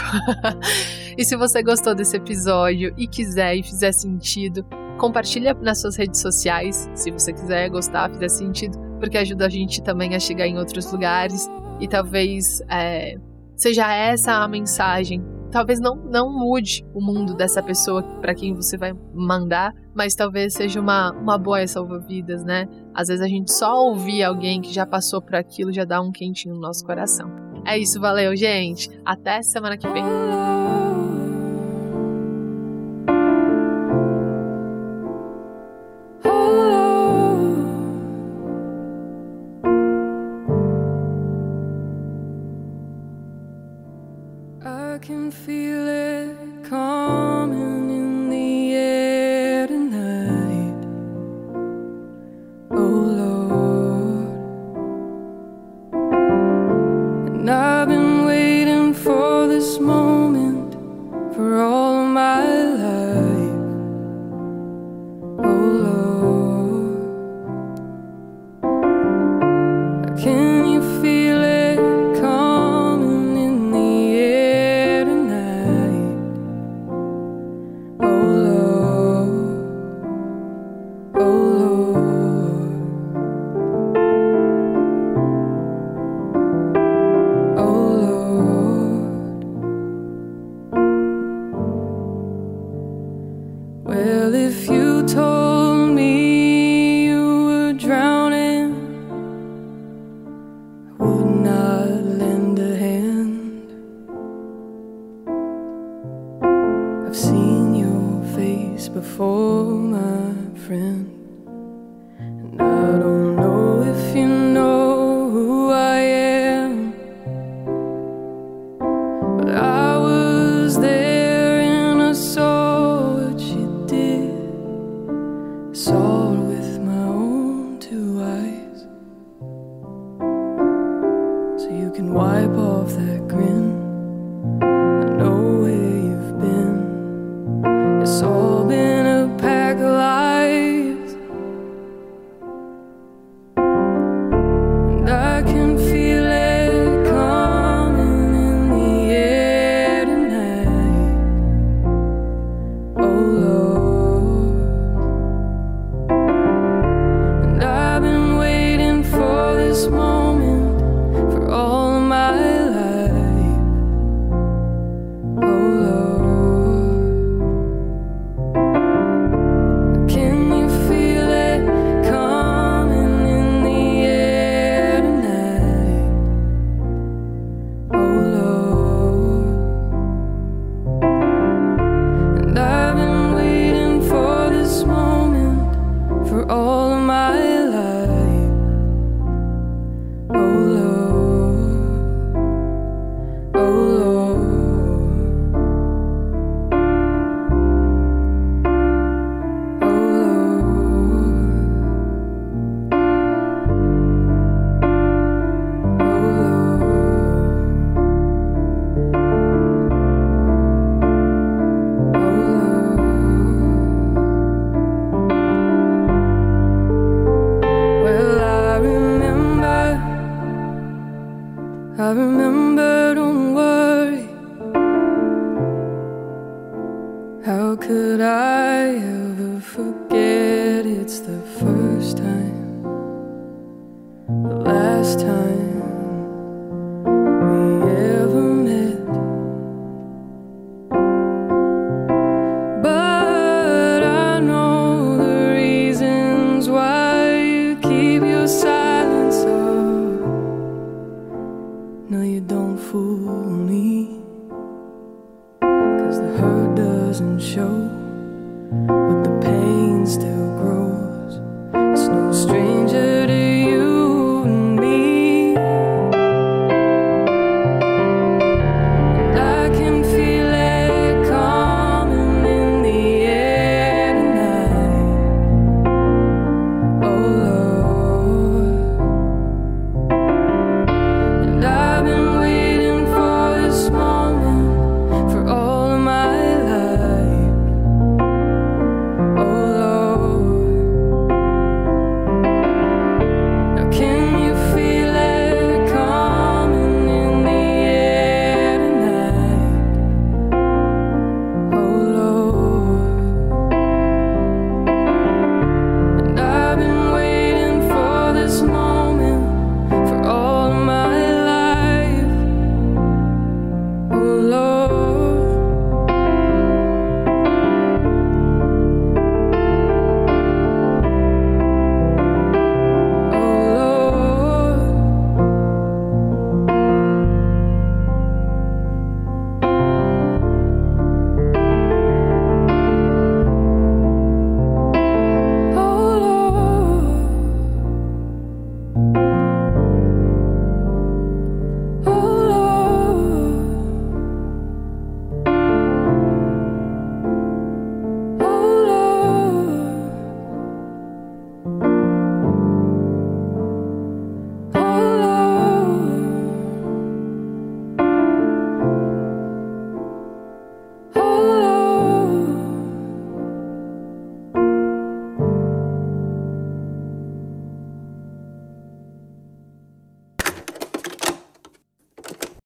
[1.17, 4.63] e se você gostou desse episódio e quiser e fizer sentido,
[4.99, 9.81] compartilha nas suas redes sociais, se você quiser gostar, fizer sentido, porque ajuda a gente
[9.81, 11.49] também a chegar em outros lugares
[11.79, 13.15] e talvez é,
[13.55, 18.77] seja essa a mensagem talvez não, não mude o mundo dessa pessoa para quem você
[18.77, 22.67] vai mandar, mas talvez seja uma, uma boa salva-vidas, né?
[22.93, 26.11] Às vezes a gente só ouvir alguém que já passou por aquilo já dá um
[26.11, 27.29] quentinho no nosso coração.
[27.65, 28.89] É isso, valeu, gente.
[29.03, 30.03] Até semana que vem.